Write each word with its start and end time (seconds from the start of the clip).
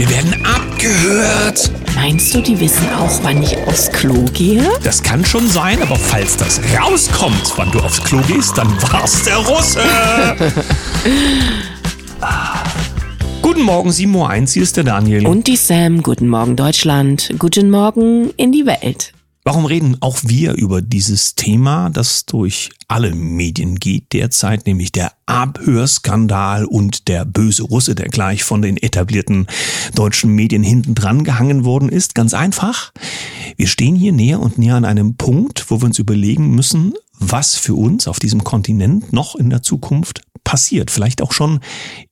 Wir 0.00 0.08
werden 0.08 0.34
abgehört. 0.46 1.70
Meinst 1.94 2.34
du, 2.34 2.40
die 2.40 2.58
wissen 2.58 2.88
auch, 2.94 3.22
wann 3.22 3.42
ich 3.42 3.54
aufs 3.66 3.92
Klo 3.92 4.24
gehe? 4.32 4.66
Das 4.82 5.02
kann 5.02 5.22
schon 5.26 5.46
sein, 5.46 5.82
aber 5.82 5.94
falls 5.94 6.38
das 6.38 6.58
rauskommt, 6.74 7.52
wann 7.56 7.70
du 7.70 7.80
aufs 7.80 8.02
Klo 8.02 8.18
gehst, 8.26 8.56
dann 8.56 8.72
war's 8.90 9.24
der 9.24 9.36
Russe. 9.36 9.82
Guten 13.42 13.60
Morgen, 13.60 13.90
7.01 13.90 14.14
Uhr, 14.14 14.46
hier 14.46 14.62
ist 14.62 14.78
der 14.78 14.84
Daniel. 14.84 15.26
Und 15.26 15.46
die 15.46 15.56
Sam. 15.56 16.02
Guten 16.02 16.28
Morgen, 16.28 16.56
Deutschland. 16.56 17.34
Guten 17.38 17.68
Morgen 17.68 18.30
in 18.38 18.52
die 18.52 18.64
Welt. 18.64 19.12
Warum 19.42 19.64
reden 19.64 19.96
auch 20.00 20.18
wir 20.26 20.52
über 20.52 20.82
dieses 20.82 21.34
Thema, 21.34 21.88
das 21.88 22.26
durch 22.26 22.68
alle 22.88 23.14
Medien 23.14 23.76
geht 23.76 24.12
derzeit, 24.12 24.66
nämlich 24.66 24.92
der 24.92 25.12
Abhörskandal 25.24 26.66
und 26.66 27.08
der 27.08 27.24
böse 27.24 27.62
Russe, 27.62 27.94
der 27.94 28.08
gleich 28.08 28.44
von 28.44 28.60
den 28.60 28.76
etablierten 28.76 29.46
deutschen 29.94 30.34
Medien 30.34 30.62
hinten 30.62 30.94
dran 30.94 31.24
gehangen 31.24 31.64
worden 31.64 31.88
ist? 31.88 32.14
Ganz 32.14 32.34
einfach. 32.34 32.92
Wir 33.56 33.66
stehen 33.66 33.96
hier 33.96 34.12
näher 34.12 34.40
und 34.40 34.58
näher 34.58 34.76
an 34.76 34.84
einem 34.84 35.16
Punkt, 35.16 35.70
wo 35.70 35.80
wir 35.80 35.86
uns 35.86 35.98
überlegen 35.98 36.54
müssen, 36.54 36.92
was 37.18 37.56
für 37.56 37.74
uns 37.74 38.08
auf 38.08 38.18
diesem 38.18 38.44
Kontinent 38.44 39.12
noch 39.14 39.34
in 39.36 39.48
der 39.48 39.62
Zukunft 39.62 40.20
passiert, 40.50 40.90
vielleicht 40.90 41.22
auch 41.22 41.30
schon 41.30 41.60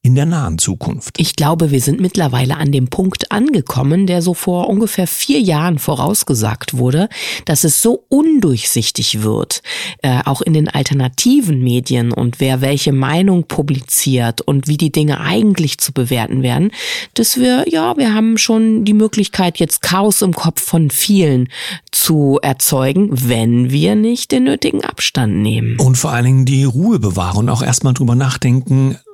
in 0.01 0.15
der 0.15 0.25
nahen 0.25 0.59
Zukunft. 0.59 1.19
Ich 1.19 1.35
glaube, 1.35 1.73
wir 1.73 1.81
sind 1.81 2.01
mittlerweile 2.01 2.57
an 2.57 2.71
dem 2.71 2.87
Punkt 2.87 3.33
angekommen, 3.33 4.07
der 4.07 4.23
so 4.23 4.33
vor 4.33 4.69
ungefähr 4.69 5.09
vier 5.09 5.41
Jahren 5.41 5.81
vorausgesagt 5.81 6.79
wurde, 6.79 7.09
dass 7.47 7.65
es 7.65 7.83
so 7.83 8.05
undurchsichtig 8.09 9.25
wird, 9.25 9.61
äh, 10.03 10.21
auch 10.25 10.41
in 10.41 10.53
den 10.53 10.69
alternativen 10.69 11.65
Medien 11.65 12.13
und 12.13 12.39
wer 12.39 12.61
welche 12.61 12.93
Meinung 12.93 13.49
publiziert 13.49 14.41
und 14.41 14.69
wie 14.69 14.77
die 14.77 14.93
Dinge 14.93 15.19
eigentlich 15.19 15.79
zu 15.79 15.93
bewerten 15.93 16.45
werden, 16.45 16.71
dass 17.15 17.39
wir, 17.39 17.65
ja, 17.69 17.97
wir 17.97 18.15
haben 18.15 18.39
schon 18.39 18.85
die 18.85 18.95
Möglichkeit, 18.95 19.59
jetzt 19.59 19.83
Chaos 19.83 20.23
im 20.23 20.33
Kopf 20.33 20.63
von 20.63 20.93
vielen 20.93 21.49
zu 21.91 22.39
erzeugen, 22.41 23.09
wenn 23.11 23.73
wir 23.73 23.97
nicht 23.97 24.31
den 24.31 24.45
nötigen 24.45 24.85
Abstand 24.85 25.39
nehmen. 25.39 25.77
Und 25.81 25.99
vor 25.99 26.13
allen 26.13 26.25
Dingen 26.25 26.45
die 26.45 26.63
Ruhe 26.63 27.01
bewahren 27.01 27.39
und 27.39 27.49
auch 27.49 27.63
erstmal 27.63 27.95
drüber 27.95 28.15
nachdenken, 28.15 28.28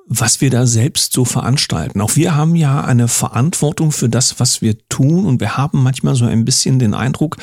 was 0.07 0.41
wir 0.41 0.51
da 0.51 0.67
selbst 0.67 1.13
so 1.13 1.25
veranstalten. 1.25 2.01
Auch 2.01 2.17
wir 2.17 2.35
haben 2.35 2.57
ja 2.57 2.85
eine 2.85 3.09
Verantwortung 3.09 3.91
für 3.93 4.09
das, 4.09 4.39
was 4.39 4.61
wir 4.61 4.77
tun. 4.89 5.25
Und 5.27 5.41
wir 5.41 5.57
haben 5.57 5.83
manchmal 5.83 6.15
so 6.15 6.27
ein 6.27 6.45
bisschen 6.45 6.79
den 6.79 6.95
Eindruck, 6.95 7.37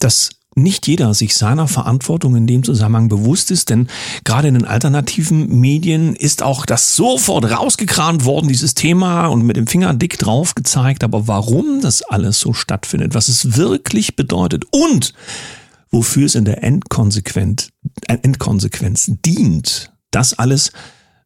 dass 0.00 0.30
nicht 0.56 0.88
jeder 0.88 1.14
sich 1.14 1.36
seiner 1.36 1.68
Verantwortung 1.68 2.34
in 2.34 2.46
dem 2.46 2.64
Zusammenhang 2.64 3.08
bewusst 3.08 3.52
ist, 3.52 3.70
denn 3.70 3.86
gerade 4.24 4.48
in 4.48 4.54
den 4.54 4.64
alternativen 4.64 5.60
Medien 5.60 6.16
ist 6.16 6.42
auch 6.42 6.66
das 6.66 6.96
sofort 6.96 7.44
rausgekramt 7.50 8.24
worden, 8.24 8.48
dieses 8.48 8.74
Thema 8.74 9.28
und 9.28 9.42
mit 9.42 9.56
dem 9.56 9.68
Finger 9.68 9.94
dick 9.94 10.18
drauf 10.18 10.56
gezeigt, 10.56 11.04
aber 11.04 11.28
warum 11.28 11.80
das 11.80 12.02
alles 12.02 12.40
so 12.40 12.52
stattfindet, 12.52 13.14
was 13.14 13.28
es 13.28 13.56
wirklich 13.56 14.16
bedeutet 14.16 14.64
und 14.72 15.14
wofür 15.92 16.26
es 16.26 16.34
in 16.34 16.44
der 16.44 16.64
Endkonsequenz, 16.64 17.70
äh, 18.08 18.18
Endkonsequenz 18.20 19.12
dient, 19.24 19.92
das 20.10 20.36
alles 20.36 20.72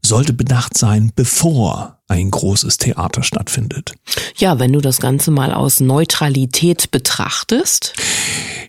sollte 0.07 0.33
bedacht 0.33 0.77
sein, 0.77 1.13
bevor 1.15 1.99
ein 2.09 2.31
großes 2.31 2.77
Theater 2.77 3.23
stattfindet. 3.23 3.95
Ja, 4.37 4.59
wenn 4.59 4.73
du 4.73 4.81
das 4.81 5.01
Ganze 5.01 5.31
mal 5.31 5.53
aus 5.55 5.81
Neutralität 5.81 6.91
betrachtest. 6.91 7.95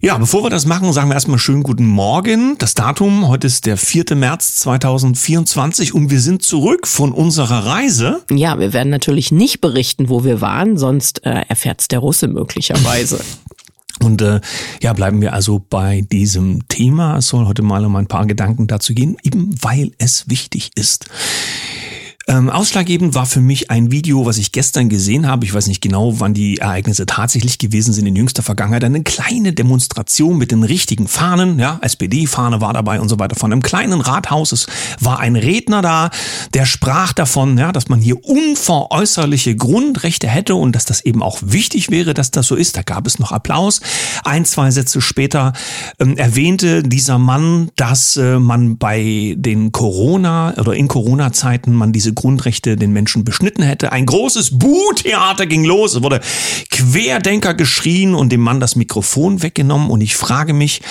Ja, 0.02 0.18
bevor 0.18 0.44
wir 0.44 0.50
das 0.50 0.66
machen, 0.66 0.94
sagen 0.94 1.10
wir 1.10 1.16
erstmal 1.16 1.40
schönen 1.40 1.64
guten 1.64 1.86
Morgen. 1.86 2.58
Das 2.60 2.74
Datum, 2.74 3.28
heute 3.28 3.48
ist 3.48 3.66
der 3.66 3.78
4. 3.78 4.16
März 4.16 4.58
2024 4.60 5.94
und 5.94 6.10
wir 6.10 6.22
sind 6.22 6.44
zurück 6.44 6.88
von 6.88 7.12
unserer 7.12 7.66
Reise. 7.66 8.24
Ja, 8.32 8.60
wir 8.60 8.72
werden 8.72 8.90
natürlich 8.90 9.32
nicht 9.32 9.62
berichten, 9.62 10.10
wo 10.10 10.24
wir 10.24 10.42
waren, 10.42 10.78
sonst 10.78 11.26
äh, 11.26 11.42
erfährt's 11.48 11.88
der 11.88 12.00
Russe 12.00 12.28
möglicherweise. 12.28 13.20
Und 14.06 14.22
äh, 14.22 14.40
ja, 14.82 14.94
bleiben 14.94 15.22
wir 15.22 15.34
also 15.34 15.60
bei 15.70 16.02
diesem 16.02 16.68
Thema. 16.68 17.18
Es 17.18 17.28
soll 17.28 17.46
heute 17.46 17.64
mal 17.64 17.84
um 17.86 17.96
ein 17.96 18.08
paar 18.08 18.26
Gedanken 18.26 18.68
dazu 18.68 18.94
gehen, 18.94 19.18
eben 19.24 19.54
weil 19.62 19.92
es 19.98 20.30
wichtig 20.30 20.72
ist. 20.76 21.10
Ähm, 22.28 22.50
ausschlaggebend 22.50 23.14
war 23.14 23.28
für 23.28 23.40
mich 23.40 23.70
ein 23.70 23.92
Video, 23.92 24.26
was 24.26 24.40
ich 24.40 24.52
gestern 24.52 24.90
gesehen 24.90 25.28
habe. 25.28 25.46
Ich 25.46 25.54
weiß 25.54 25.68
nicht 25.68 25.82
genau, 25.82 26.20
wann 26.20 26.34
die 26.34 26.58
Ereignisse 26.58 27.06
tatsächlich 27.06 27.60
gewesen 27.60 27.94
sind 27.94 28.08
in 28.08 28.16
jüngster 28.16 28.42
Vergangenheit. 28.42 28.84
Eine 28.84 29.04
kleine 29.04 29.54
Demonstration 29.54 30.40
mit 30.40 30.50
den 30.50 30.64
richtigen 30.64 31.08
Fahnen. 31.08 31.60
Ja, 31.60 31.78
SPD-Fahne 31.84 32.62
war 32.62 32.74
dabei 32.74 33.00
und 33.00 33.10
so 33.10 33.20
weiter. 33.20 33.36
Von 33.36 33.52
einem 33.52 33.62
kleinen 33.62 34.02
Rathaus. 34.02 34.54
Es 34.54 34.66
war 35.00 35.20
ein 35.20 35.36
Redner 35.36 35.84
da, 35.84 36.10
der 36.56 36.66
sprach 36.66 37.14
davon, 37.14 37.60
ja, 37.60 37.72
dass 37.72 37.90
man 37.90 38.00
hier 38.00 38.26
unveräußerliche 38.26 39.56
Grundrechte 39.56 40.28
hätte 40.28 40.56
und 40.56 40.76
dass 40.76 40.86
das 40.86 41.02
eben 41.02 41.22
auch 41.22 41.38
wichtig 41.44 41.92
wäre, 41.92 42.16
dass 42.16 42.32
das 42.32 42.48
so 42.48 42.56
ist. 42.56 42.76
Da 42.76 42.82
gab 42.82 43.06
es 43.06 43.20
noch 43.20 43.34
Applaus. 43.34 43.82
Ein, 44.24 44.46
zwei 44.46 44.72
Sätze 44.72 45.00
später 45.00 45.54
ähm, 46.00 46.18
erwähnte 46.18 46.82
dieser 46.82 47.20
Mann, 47.20 47.70
dass 47.76 48.18
äh, 48.18 48.40
man 48.40 48.80
bei 48.80 49.36
den 49.38 49.72
Corona 49.72 50.56
oder 50.58 50.74
in 50.74 50.88
Corona-Zeiten 50.88 51.72
man 51.72 51.94
diese 51.94 52.15
Grundrechte 52.16 52.76
den 52.76 52.92
Menschen 52.92 53.24
beschnitten 53.24 53.64
hätte. 53.64 53.92
Ein 53.92 54.06
großes 54.06 54.58
Buh-Theater 54.58 55.46
ging 55.46 55.66
los. 55.66 55.96
Es 55.96 56.04
wurde 56.04 56.22
Querdenker 56.72 57.54
geschrien 57.54 58.16
und 58.16 58.32
dem 58.32 58.42
Mann 58.42 58.60
das 58.60 58.76
Mikrofon 58.76 59.44
weggenommen. 59.44 59.90
Und 59.90 60.02
ich 60.02 60.16
frage 60.16 60.54
mich, 60.54 60.82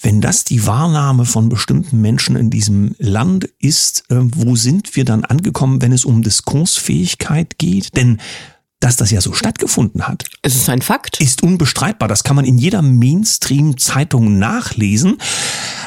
wenn 0.00 0.20
das 0.20 0.44
die 0.44 0.66
Wahrnahme 0.66 1.24
von 1.24 1.48
bestimmten 1.48 2.00
Menschen 2.00 2.34
in 2.34 2.50
diesem 2.50 2.96
Land 2.98 3.48
ist, 3.60 4.04
äh, 4.10 4.16
wo 4.18 4.56
sind 4.56 4.96
wir 4.96 5.04
dann 5.04 5.24
angekommen, 5.24 5.80
wenn 5.80 5.92
es 5.92 6.04
um 6.04 6.22
Diskursfähigkeit 6.22 7.58
geht? 7.58 7.96
Denn 7.96 8.20
dass 8.82 8.96
das 8.96 9.12
ja 9.12 9.20
so 9.20 9.32
stattgefunden 9.32 10.08
hat. 10.08 10.24
Es 10.42 10.56
ist 10.56 10.68
ein 10.68 10.82
Fakt. 10.82 11.20
Ist 11.20 11.42
unbestreitbar. 11.42 12.08
Das 12.08 12.24
kann 12.24 12.34
man 12.34 12.44
in 12.44 12.58
jeder 12.58 12.82
Mainstream-Zeitung 12.82 14.38
nachlesen. 14.38 15.18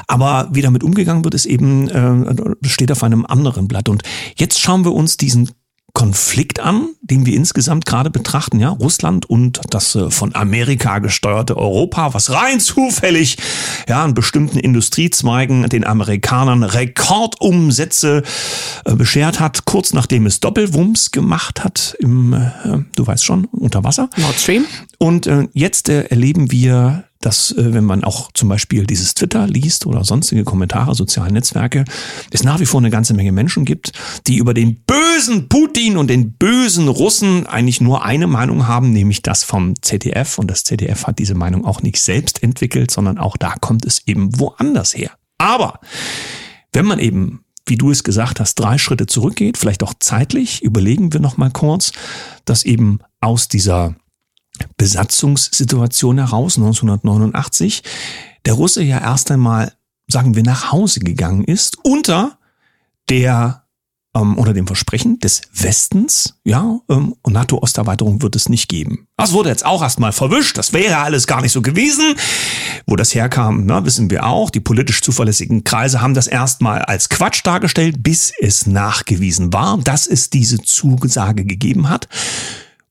Aber 0.08 0.48
wie 0.54 0.62
damit 0.62 0.84
umgegangen 0.84 1.26
wird, 1.26 1.34
ist 1.34 1.46
eben, 1.46 1.90
äh, 1.90 2.70
steht 2.70 2.92
auf 2.94 3.04
einem 3.04 3.26
anderen 3.26 3.68
Blatt. 3.68 3.90
Und 3.90 4.04
jetzt 4.38 4.62
schauen 4.62 4.86
wir 4.86 4.94
uns 4.94 5.18
diesen 5.18 5.52
Konflikt 5.96 6.60
an, 6.60 6.90
den 7.02 7.26
wir 7.26 7.34
insgesamt 7.34 7.86
gerade 7.86 8.12
betrachten, 8.12 8.60
ja, 8.60 8.70
Russland 8.70 9.28
und 9.28 9.62
das 9.72 9.96
äh, 9.96 10.12
von 10.12 10.36
Amerika 10.36 11.00
gesteuerte 11.00 11.58
Europa, 11.58 12.14
was 12.14 12.32
rein 12.32 12.60
zufällig 12.60 13.38
ja 13.88 14.06
in 14.06 14.14
bestimmten 14.14 14.60
Industriezweigen 14.60 15.68
den 15.70 15.88
Amerikanern 15.88 16.64
Rekordumsätze 16.64 18.24
äh, 18.84 18.96
beschert 18.96 19.40
hat, 19.40 19.66
kurz 19.66 19.94
nachdem 19.94 20.26
es 20.26 20.42
Doppelwumms 20.42 21.12
gemacht 21.12 21.64
hat 21.64 21.96
im, 22.00 22.34
äh, 22.34 22.84
du 22.96 23.08
weißt 23.08 23.24
schon, 23.24 23.46
unter 23.46 23.84
Wasser. 23.84 24.10
Nord 24.18 24.38
Stream. 24.38 24.66
Und 25.00 25.28
äh, 25.28 25.48
jetzt 25.54 25.88
äh, 25.88 26.04
erleben 26.04 26.52
wir 26.52 27.06
dass 27.26 27.52
äh, 27.52 27.74
wenn 27.74 27.86
man 27.86 28.04
auch 28.04 28.32
zum 28.34 28.50
Beispiel 28.50 28.86
dieses 28.86 29.16
Twitter 29.16 29.48
liest 29.48 29.86
oder 29.86 30.04
sonstige 30.04 30.44
Kommentare, 30.44 30.94
soziale 30.94 31.32
Netzwerke, 31.32 31.86
es 32.32 32.44
nach 32.44 32.60
wie 32.60 32.66
vor 32.66 32.80
eine 32.80 32.92
ganze 32.92 33.14
Menge 33.14 33.32
Menschen 33.32 33.66
gibt, 33.66 33.92
die 34.28 34.38
über 34.38 34.54
den 34.54 34.84
bösen 34.86 35.50
Putin 35.50 35.98
und 35.98 36.10
den 36.10 36.34
bösen 36.34 36.88
Russen 36.88 37.48
eigentlich 37.48 37.82
nur 37.82 38.06
eine 38.06 38.28
Meinung 38.28 38.68
haben, 38.68 38.92
nämlich 38.92 39.24
das 39.24 39.44
vom 39.44 39.74
ZDF. 39.82 40.38
Und 40.38 40.52
das 40.52 40.64
ZDF 40.64 41.08
hat 41.08 41.20
diese 41.20 41.36
Meinung 41.36 41.66
auch 41.66 41.82
nicht 41.82 42.02
selbst 42.02 42.44
entwickelt, 42.44 42.92
sondern 42.92 43.18
auch 43.18 43.38
da 43.38 43.56
kommt 43.60 43.86
es 43.86 44.04
eben 44.06 44.40
woanders 44.40 44.96
her. 44.96 45.12
Aber 45.38 45.80
wenn 46.74 46.86
man 46.86 47.00
eben 47.00 47.42
wie 47.68 47.78
du 47.78 47.90
es 47.90 48.04
gesagt 48.04 48.40
hast, 48.40 48.60
drei 48.60 48.78
Schritte 48.78 49.08
zurückgeht, 49.08 49.58
vielleicht 49.58 49.82
auch 49.82 49.96
zeitlich, 50.00 50.62
überlegen 50.62 51.14
wir 51.14 51.20
noch 51.20 51.38
mal 51.38 51.50
kurz, 51.50 51.94
dass 52.46 52.64
eben 52.64 53.00
aus 53.22 53.48
dieser 53.48 53.96
Besatzungssituation 54.78 56.18
heraus 56.18 56.58
1989 56.58 57.84
der 58.46 58.54
Russe 58.54 58.84
ja 58.84 59.00
erst 59.00 59.32
einmal, 59.32 59.74
sagen 60.08 60.36
wir, 60.36 60.44
nach 60.44 60.72
Hause 60.72 61.00
gegangen 61.00 61.44
ist 61.44 61.78
unter 61.84 62.38
der 63.10 63.66
ähm, 64.16 64.38
unter 64.38 64.54
dem 64.54 64.66
Versprechen 64.66 65.20
des 65.20 65.42
Westens, 65.54 66.36
ja, 66.46 66.80
ähm, 66.90 67.16
und 67.22 67.34
NATO-Osterweiterung 67.34 68.22
wird 68.22 68.36
es 68.36 68.48
nicht 68.48 68.70
geben. 68.70 69.08
Das 69.18 69.34
wurde 69.34 69.50
jetzt 69.50 69.66
auch 69.66 69.82
erstmal 69.82 70.14
verwischt, 70.14 70.58
das 70.58 70.72
wäre 70.72 70.98
alles 70.98 71.28
gar 71.28 71.42
nicht 71.42 71.52
so 71.52 71.62
gewesen. 71.62 72.16
Wo 72.88 72.96
das 72.96 73.14
herkam, 73.14 73.66
na, 73.66 73.84
wissen 73.84 74.10
wir 74.10 74.26
auch. 74.26 74.50
Die 74.50 74.60
politisch 74.60 75.02
zuverlässigen 75.02 75.64
Kreise 75.64 76.02
haben 76.02 76.14
das 76.14 76.28
erstmal 76.28 76.84
als 76.84 77.10
Quatsch 77.10 77.42
dargestellt, 77.44 77.98
bis 78.04 78.32
es 78.40 78.68
nachgewiesen 78.68 79.52
war, 79.52 79.80
dass 79.80 80.08
es 80.08 80.30
diese 80.30 80.62
Zusage 80.62 81.46
gegeben 81.46 81.90
hat. 81.90 82.08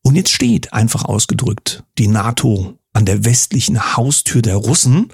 Und 0.04 0.16
jetzt 0.16 0.30
steht, 0.30 0.72
einfach 0.72 1.06
ausgedrückt, 1.06 1.82
die 1.98 2.08
NATO 2.08 2.78
an 2.92 3.06
der 3.06 3.24
westlichen 3.24 3.96
Haustür 3.96 4.42
der 4.42 4.56
Russen 4.56 5.12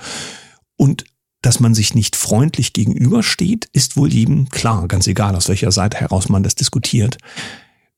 und 0.76 1.04
dass 1.42 1.60
man 1.60 1.74
sich 1.74 1.94
nicht 1.94 2.16
freundlich 2.16 2.74
gegenübersteht, 2.74 3.68
ist 3.72 3.96
wohl 3.96 4.12
jedem 4.12 4.50
klar, 4.50 4.88
ganz 4.88 5.06
egal, 5.06 5.34
aus 5.36 5.48
welcher 5.48 5.72
Seite 5.72 5.96
heraus 5.98 6.28
man 6.28 6.42
das 6.42 6.54
diskutiert. 6.54 7.16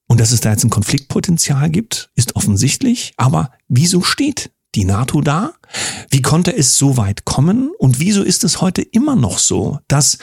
Und 0.06 0.20
dass 0.20 0.30
es 0.30 0.40
da 0.40 0.50
jetzt 0.50 0.64
ein 0.64 0.70
Konfliktpotenzial 0.70 1.70
gibt, 1.70 2.10
ist 2.14 2.36
offensichtlich. 2.36 3.14
Aber 3.16 3.50
wieso 3.68 4.02
steht 4.02 4.52
die 4.74 4.84
NATO 4.84 5.22
da? 5.22 5.54
Wie 6.10 6.22
konnte 6.22 6.54
es 6.56 6.76
so 6.76 6.96
weit 6.96 7.24
kommen? 7.24 7.70
Und 7.78 7.98
wieso 7.98 8.22
ist 8.22 8.44
es 8.44 8.60
heute 8.60 8.82
immer 8.82 9.16
noch 9.16 9.38
so, 9.38 9.80
dass 9.88 10.18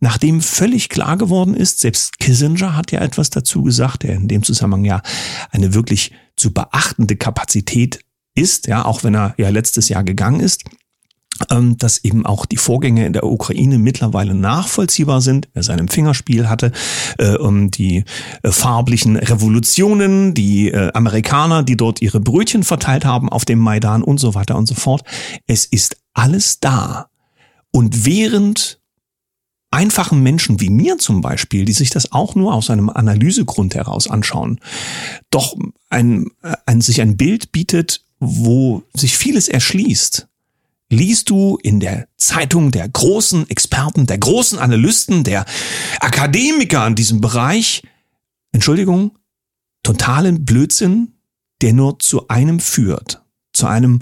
nachdem 0.00 0.40
völlig 0.40 0.88
klar 0.88 1.16
geworden 1.16 1.54
ist, 1.54 1.80
selbst 1.80 2.18
Kissinger 2.18 2.76
hat 2.76 2.92
ja 2.92 3.00
etwas 3.00 3.30
dazu 3.30 3.62
gesagt, 3.62 4.02
der 4.02 4.14
in 4.14 4.28
dem 4.28 4.42
Zusammenhang 4.42 4.84
ja 4.84 5.02
eine 5.50 5.74
wirklich 5.74 6.12
zu 6.36 6.52
beachtende 6.52 7.16
Kapazität 7.16 8.00
ist, 8.34 8.66
ja, 8.66 8.84
auch 8.84 9.04
wenn 9.04 9.14
er 9.14 9.34
ja 9.36 9.50
letztes 9.50 9.88
Jahr 9.88 10.04
gegangen 10.04 10.40
ist 10.40 10.64
ähm, 11.48 11.78
dass 11.78 12.04
eben 12.04 12.26
auch 12.26 12.44
die 12.44 12.56
Vorgänge 12.56 13.06
in 13.06 13.12
der 13.12 13.24
Ukraine 13.24 13.78
mittlerweile 13.78 14.34
nachvollziehbar 14.34 15.20
sind. 15.20 15.48
Wer 15.54 15.62
seinem 15.62 15.88
Fingerspiel 15.88 16.48
hatte, 16.48 16.72
äh, 17.18 17.36
um 17.36 17.70
die 17.70 18.04
äh, 18.42 18.50
farblichen 18.50 19.16
Revolutionen, 19.16 20.34
die 20.34 20.70
äh, 20.70 20.92
Amerikaner, 20.92 21.62
die 21.62 21.76
dort 21.76 22.02
ihre 22.02 22.20
Brötchen 22.20 22.62
verteilt 22.62 23.04
haben 23.04 23.28
auf 23.28 23.44
dem 23.44 23.58
Maidan 23.58 24.02
und 24.02 24.18
so 24.18 24.34
weiter 24.34 24.56
und 24.56 24.66
so 24.66 24.74
fort. 24.74 25.02
Es 25.46 25.64
ist 25.64 25.96
alles 26.12 26.60
da. 26.60 27.06
Und 27.72 28.04
während 28.04 28.79
einfachen 29.70 30.22
Menschen 30.22 30.60
wie 30.60 30.70
mir 30.70 30.98
zum 30.98 31.20
Beispiel, 31.20 31.64
die 31.64 31.72
sich 31.72 31.90
das 31.90 32.12
auch 32.12 32.34
nur 32.34 32.54
aus 32.54 32.70
einem 32.70 32.90
Analysegrund 32.90 33.74
heraus 33.74 34.08
anschauen, 34.08 34.60
doch 35.30 35.56
ein, 35.88 36.26
ein, 36.66 36.80
sich 36.80 37.00
ein 37.00 37.16
Bild 37.16 37.52
bietet, 37.52 38.04
wo 38.18 38.82
sich 38.94 39.16
vieles 39.16 39.48
erschließt, 39.48 40.28
liest 40.90 41.30
du 41.30 41.56
in 41.62 41.80
der 41.80 42.08
Zeitung 42.16 42.72
der 42.72 42.88
großen 42.88 43.48
Experten, 43.48 44.06
der 44.06 44.18
großen 44.18 44.58
Analysten, 44.58 45.24
der 45.24 45.46
Akademiker 46.00 46.86
in 46.86 46.96
diesem 46.96 47.20
Bereich, 47.20 47.82
Entschuldigung, 48.52 49.16
totalen 49.82 50.44
Blödsinn, 50.44 51.14
der 51.62 51.72
nur 51.72 51.98
zu 52.00 52.28
einem 52.28 52.58
führt, 52.58 53.22
zu 53.52 53.66
einem 53.66 54.00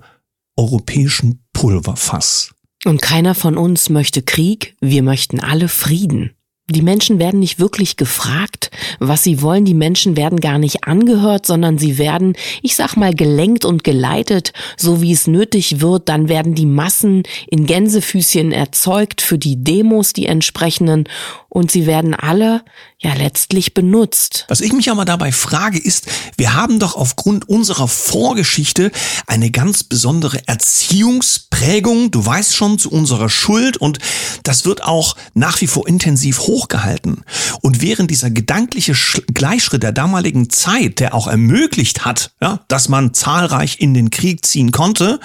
europäischen 0.56 1.44
Pulverfass. 1.52 2.54
Und 2.84 3.02
keiner 3.02 3.34
von 3.34 3.56
uns 3.56 3.90
möchte 3.90 4.22
Krieg, 4.22 4.76
wir 4.80 5.02
möchten 5.02 5.40
alle 5.40 5.68
Frieden. 5.68 6.32
Die 6.70 6.82
Menschen 6.82 7.18
werden 7.18 7.40
nicht 7.40 7.58
wirklich 7.58 7.96
gefragt, 7.96 8.70
was 8.98 9.22
sie 9.22 9.40
wollen. 9.40 9.64
Die 9.64 9.74
Menschen 9.74 10.16
werden 10.16 10.38
gar 10.38 10.58
nicht 10.58 10.84
angehört, 10.84 11.46
sondern 11.46 11.78
sie 11.78 11.96
werden, 11.96 12.34
ich 12.62 12.76
sag 12.76 12.96
mal, 12.96 13.14
gelenkt 13.14 13.64
und 13.64 13.84
geleitet, 13.84 14.52
so 14.76 15.00
wie 15.00 15.12
es 15.12 15.26
nötig 15.26 15.80
wird. 15.80 16.10
Dann 16.10 16.28
werden 16.28 16.54
die 16.54 16.66
Massen 16.66 17.22
in 17.46 17.64
Gänsefüßchen 17.64 18.52
erzeugt 18.52 19.22
für 19.22 19.38
die 19.38 19.64
Demos, 19.64 20.12
die 20.12 20.26
entsprechenden 20.26 21.04
und 21.50 21.70
sie 21.70 21.86
werden 21.86 22.14
alle 22.14 22.62
ja 22.98 23.14
letztlich 23.14 23.72
benutzt. 23.72 24.44
Was 24.48 24.60
ich 24.60 24.72
mich 24.72 24.90
aber 24.90 25.04
dabei 25.04 25.32
frage 25.32 25.78
ist, 25.78 26.06
wir 26.36 26.54
haben 26.54 26.78
doch 26.78 26.94
aufgrund 26.94 27.48
unserer 27.48 27.88
Vorgeschichte 27.88 28.90
eine 29.26 29.50
ganz 29.50 29.82
besondere 29.82 30.46
Erziehungsprägung, 30.46 32.10
du 32.10 32.24
weißt 32.24 32.54
schon, 32.54 32.78
zu 32.78 32.90
unserer 32.90 33.30
Schuld 33.30 33.76
und 33.76 33.98
das 34.42 34.66
wird 34.66 34.84
auch 34.84 35.16
nach 35.34 35.60
wie 35.60 35.66
vor 35.66 35.88
intensiv 35.88 36.46
hochgehalten. 36.58 37.22
Und 37.62 37.80
während 37.80 38.10
dieser 38.10 38.30
gedankliche 38.30 38.94
Gleichschritt 39.32 39.82
der 39.82 39.92
damaligen 39.92 40.50
Zeit, 40.50 41.00
der 41.00 41.14
auch 41.14 41.28
ermöglicht 41.28 42.04
hat, 42.04 42.32
ja, 42.40 42.60
dass 42.68 42.88
man 42.88 43.14
zahlreich 43.14 43.80
in 43.80 43.94
den 43.94 44.10
Krieg 44.10 44.44
ziehen 44.44 44.72
konnte, 44.72 45.20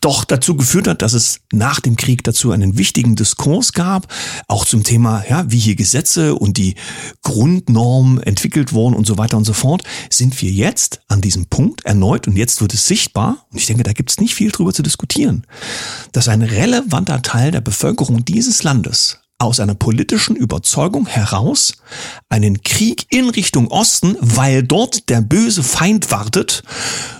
doch 0.00 0.24
dazu 0.24 0.56
geführt 0.56 0.88
hat, 0.88 1.02
dass 1.02 1.12
es 1.12 1.40
nach 1.52 1.80
dem 1.80 1.96
Krieg 1.96 2.24
dazu 2.24 2.52
einen 2.52 2.78
wichtigen 2.78 3.16
Diskurs 3.16 3.74
gab, 3.74 4.06
auch 4.48 4.64
zum 4.64 4.82
Thema, 4.82 5.22
ja, 5.28 5.44
wie 5.50 5.58
hier 5.58 5.76
Gesetze 5.76 6.34
und 6.34 6.56
die 6.56 6.74
Grundnormen 7.22 8.22
entwickelt 8.22 8.72
wurden 8.72 8.94
und 8.94 9.06
so 9.06 9.18
weiter 9.18 9.36
und 9.36 9.44
so 9.44 9.52
fort, 9.52 9.82
sind 10.08 10.40
wir 10.40 10.50
jetzt 10.50 11.02
an 11.08 11.20
diesem 11.20 11.46
Punkt 11.46 11.84
erneut 11.84 12.26
und 12.26 12.36
jetzt 12.36 12.62
wird 12.62 12.72
es 12.72 12.86
sichtbar, 12.86 13.44
und 13.50 13.58
ich 13.58 13.66
denke, 13.66 13.82
da 13.82 13.92
gibt 13.92 14.10
es 14.10 14.20
nicht 14.20 14.34
viel 14.34 14.50
drüber 14.50 14.72
zu 14.72 14.82
diskutieren, 14.82 15.46
dass 16.12 16.28
ein 16.28 16.42
relevanter 16.42 17.20
Teil 17.20 17.50
der 17.50 17.60
Bevölkerung 17.60 18.24
dieses 18.24 18.62
Landes 18.62 19.20
aus 19.40 19.58
einer 19.58 19.74
politischen 19.74 20.36
Überzeugung 20.36 21.06
heraus 21.06 21.72
einen 22.28 22.62
Krieg 22.62 23.06
in 23.08 23.30
Richtung 23.30 23.68
Osten, 23.68 24.16
weil 24.20 24.62
dort 24.62 25.08
der 25.08 25.22
böse 25.22 25.62
Feind 25.62 26.10
wartet, 26.10 26.62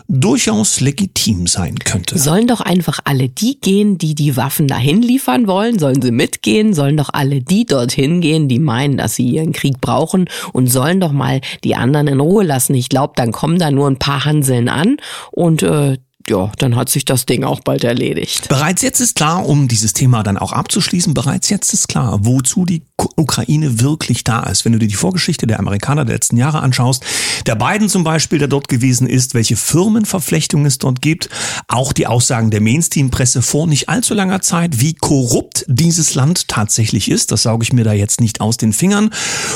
durchaus 0.06 0.80
legitim 0.80 1.46
sein 1.46 1.78
könnte. 1.78 2.18
Sollen 2.18 2.46
doch 2.46 2.60
einfach 2.60 2.98
alle 3.04 3.28
die 3.28 3.58
gehen, 3.60 3.96
die 3.96 4.14
die 4.14 4.36
Waffen 4.36 4.68
dahin 4.68 5.00
liefern 5.00 5.46
wollen? 5.46 5.78
Sollen 5.78 6.02
sie 6.02 6.10
mitgehen? 6.10 6.74
Sollen 6.74 6.96
doch 6.96 7.10
alle 7.12 7.40
die 7.40 7.64
dorthin 7.64 8.20
gehen, 8.20 8.48
die 8.48 8.58
meinen, 8.58 8.98
dass 8.98 9.14
sie 9.14 9.26
ihren 9.26 9.52
Krieg 9.52 9.80
brauchen? 9.80 10.28
Und 10.52 10.66
sollen 10.66 11.00
doch 11.00 11.12
mal 11.12 11.40
die 11.64 11.76
anderen 11.76 12.08
in 12.08 12.20
Ruhe 12.20 12.44
lassen? 12.44 12.74
Ich 12.74 12.88
glaube, 12.88 13.14
dann 13.16 13.32
kommen 13.32 13.58
da 13.58 13.70
nur 13.70 13.88
ein 13.88 13.98
paar 13.98 14.24
Hanseln 14.24 14.68
an 14.68 14.98
und 15.30 15.62
äh, 15.62 15.96
ja, 16.30 16.50
dann 16.58 16.76
hat 16.76 16.88
sich 16.88 17.04
das 17.04 17.26
Ding 17.26 17.44
auch 17.44 17.60
bald 17.60 17.84
erledigt. 17.84 18.48
Bereits 18.48 18.82
jetzt 18.82 19.00
ist 19.00 19.16
klar, 19.16 19.46
um 19.46 19.68
dieses 19.68 19.92
Thema 19.92 20.22
dann 20.22 20.38
auch 20.38 20.52
abzuschließen, 20.52 21.12
bereits 21.12 21.50
jetzt 21.50 21.74
ist 21.74 21.88
klar, 21.88 22.20
wozu 22.22 22.64
die 22.64 22.82
Ukraine 23.16 23.80
wirklich 23.80 24.24
da 24.24 24.44
ist. 24.44 24.64
Wenn 24.64 24.72
du 24.72 24.78
dir 24.78 24.86
die 24.86 24.94
Vorgeschichte 24.94 25.46
der 25.46 25.58
Amerikaner 25.58 26.04
der 26.04 26.14
letzten 26.14 26.36
Jahre 26.36 26.60
anschaust, 26.60 27.04
der 27.46 27.56
Biden 27.56 27.88
zum 27.88 28.04
Beispiel, 28.04 28.38
der 28.38 28.48
dort 28.48 28.68
gewesen 28.68 29.08
ist, 29.08 29.34
welche 29.34 29.56
Firmenverflechtungen 29.56 30.66
es 30.66 30.78
dort 30.78 31.02
gibt, 31.02 31.28
auch 31.66 31.92
die 31.92 32.06
Aussagen 32.06 32.50
der 32.50 32.60
Mainstream-Presse 32.60 33.42
vor 33.42 33.66
nicht 33.66 33.88
allzu 33.88 34.14
langer 34.14 34.40
Zeit, 34.40 34.80
wie 34.80 34.94
korrupt 34.94 35.64
dieses 35.68 36.14
Land 36.14 36.48
tatsächlich 36.48 37.10
ist, 37.10 37.32
das 37.32 37.42
sauge 37.42 37.64
ich 37.64 37.72
mir 37.72 37.84
da 37.84 37.92
jetzt 37.92 38.20
nicht 38.20 38.40
aus 38.40 38.56
den 38.56 38.72
Fingern, 38.72 39.10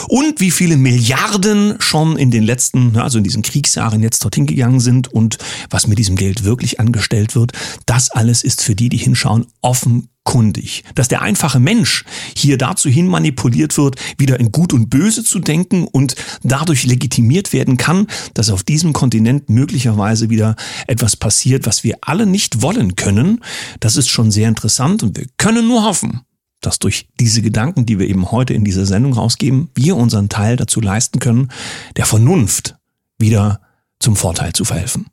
und 0.08 0.40
wie 0.40 0.50
viele 0.50 0.76
Milliarden 0.76 1.76
schon 1.78 2.16
in 2.16 2.32
den 2.32 2.42
letzten, 2.42 2.96
also 2.96 3.18
in 3.18 3.24
diesen 3.24 3.42
Kriegsjahren 3.42 4.02
jetzt 4.02 4.24
dorthin 4.24 4.46
gegangen 4.46 4.80
sind 4.80 5.12
und 5.12 5.38
was 5.70 5.86
mit 5.86 5.98
diesem 5.98 6.16
Geld 6.16 6.44
wirklich 6.44 6.63
wirklich 6.64 6.80
angestellt 6.80 7.36
wird, 7.36 7.52
das 7.84 8.10
alles 8.10 8.42
ist 8.42 8.62
für 8.62 8.74
die, 8.74 8.88
die 8.88 8.96
hinschauen, 8.96 9.46
offenkundig. 9.60 10.82
Dass 10.94 11.08
der 11.08 11.20
einfache 11.20 11.60
Mensch 11.60 12.04
hier 12.36 12.56
dazu 12.56 12.88
hin 12.88 13.06
manipuliert 13.06 13.76
wird, 13.76 13.96
wieder 14.16 14.40
in 14.40 14.50
Gut 14.50 14.72
und 14.72 14.88
Böse 14.88 15.22
zu 15.22 15.40
denken 15.40 15.86
und 15.86 16.16
dadurch 16.42 16.86
legitimiert 16.86 17.52
werden 17.52 17.76
kann, 17.76 18.06
dass 18.32 18.48
auf 18.48 18.62
diesem 18.62 18.94
Kontinent 18.94 19.50
möglicherweise 19.50 20.30
wieder 20.30 20.56
etwas 20.86 21.16
passiert, 21.16 21.66
was 21.66 21.84
wir 21.84 21.98
alle 22.00 22.24
nicht 22.24 22.62
wollen 22.62 22.96
können, 22.96 23.40
das 23.80 23.96
ist 23.96 24.08
schon 24.08 24.30
sehr 24.30 24.48
interessant 24.48 25.02
und 25.02 25.18
wir 25.18 25.26
können 25.36 25.68
nur 25.68 25.84
hoffen, 25.84 26.22
dass 26.62 26.78
durch 26.78 27.08
diese 27.20 27.42
Gedanken, 27.42 27.84
die 27.84 27.98
wir 27.98 28.08
eben 28.08 28.30
heute 28.30 28.54
in 28.54 28.64
dieser 28.64 28.86
Sendung 28.86 29.12
rausgeben, 29.12 29.68
wir 29.74 29.96
unseren 29.96 30.30
Teil 30.30 30.56
dazu 30.56 30.80
leisten 30.80 31.18
können, 31.18 31.50
der 31.98 32.06
Vernunft 32.06 32.76
wieder 33.18 33.60
zum 33.98 34.16
Vorteil 34.16 34.54
zu 34.54 34.64
verhelfen. 34.64 35.06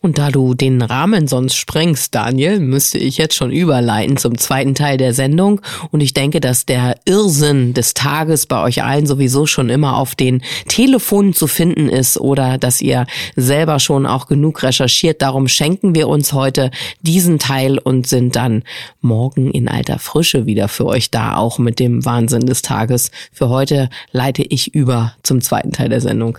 Und 0.00 0.18
da 0.18 0.30
du 0.30 0.52
den 0.54 0.82
Rahmen 0.82 1.26
sonst 1.26 1.56
sprengst, 1.56 2.14
Daniel, 2.14 2.60
müsste 2.60 2.98
ich 2.98 3.16
jetzt 3.16 3.34
schon 3.34 3.50
überleiten 3.50 4.18
zum 4.18 4.36
zweiten 4.36 4.74
Teil 4.74 4.98
der 4.98 5.14
Sendung. 5.14 5.62
Und 5.90 6.02
ich 6.02 6.12
denke, 6.12 6.40
dass 6.40 6.66
der 6.66 6.96
Irrsinn 7.06 7.72
des 7.72 7.94
Tages 7.94 8.46
bei 8.46 8.62
euch 8.62 8.82
allen 8.82 9.06
sowieso 9.06 9.46
schon 9.46 9.70
immer 9.70 9.96
auf 9.96 10.14
den 10.14 10.42
Telefonen 10.68 11.32
zu 11.32 11.46
finden 11.46 11.88
ist 11.88 12.18
oder 12.18 12.58
dass 12.58 12.82
ihr 12.82 13.06
selber 13.34 13.80
schon 13.80 14.04
auch 14.04 14.26
genug 14.26 14.62
recherchiert. 14.62 15.22
Darum 15.22 15.48
schenken 15.48 15.94
wir 15.94 16.08
uns 16.08 16.34
heute 16.34 16.70
diesen 17.00 17.38
Teil 17.38 17.78
und 17.78 18.06
sind 18.06 18.36
dann 18.36 18.62
morgen 19.00 19.50
in 19.50 19.68
alter 19.68 19.98
Frische 19.98 20.44
wieder 20.44 20.68
für 20.68 20.84
euch 20.84 21.10
da, 21.10 21.36
auch 21.36 21.58
mit 21.58 21.78
dem 21.78 22.04
Wahnsinn 22.04 22.44
des 22.44 22.60
Tages. 22.60 23.10
Für 23.32 23.48
heute 23.48 23.88
leite 24.12 24.42
ich 24.42 24.74
über 24.74 25.14
zum 25.22 25.40
zweiten 25.40 25.72
Teil 25.72 25.88
der 25.88 26.02
Sendung. 26.02 26.38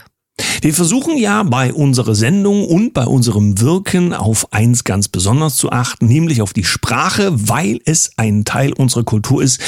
Wir 0.62 0.74
versuchen 0.74 1.18
ja 1.18 1.44
bei 1.44 1.74
unserer 1.74 2.16
Sendung 2.16 2.66
und 2.66 2.94
bei 2.94 3.06
unserem 3.06 3.60
Wirken 3.60 4.14
auf 4.14 4.48
eins 4.52 4.84
ganz 4.84 5.08
besonders 5.08 5.58
zu 5.58 5.72
achten, 5.72 6.08
nämlich 6.08 6.42
auf 6.42 6.54
die 6.54 6.64
Sprache, 6.64 7.30
weil 7.34 7.80
es 7.86 8.12
ein 8.18 8.46
Teil 8.46 8.74
unserer 8.74 9.04
Kultur 9.04 9.44
ist, 9.44 9.62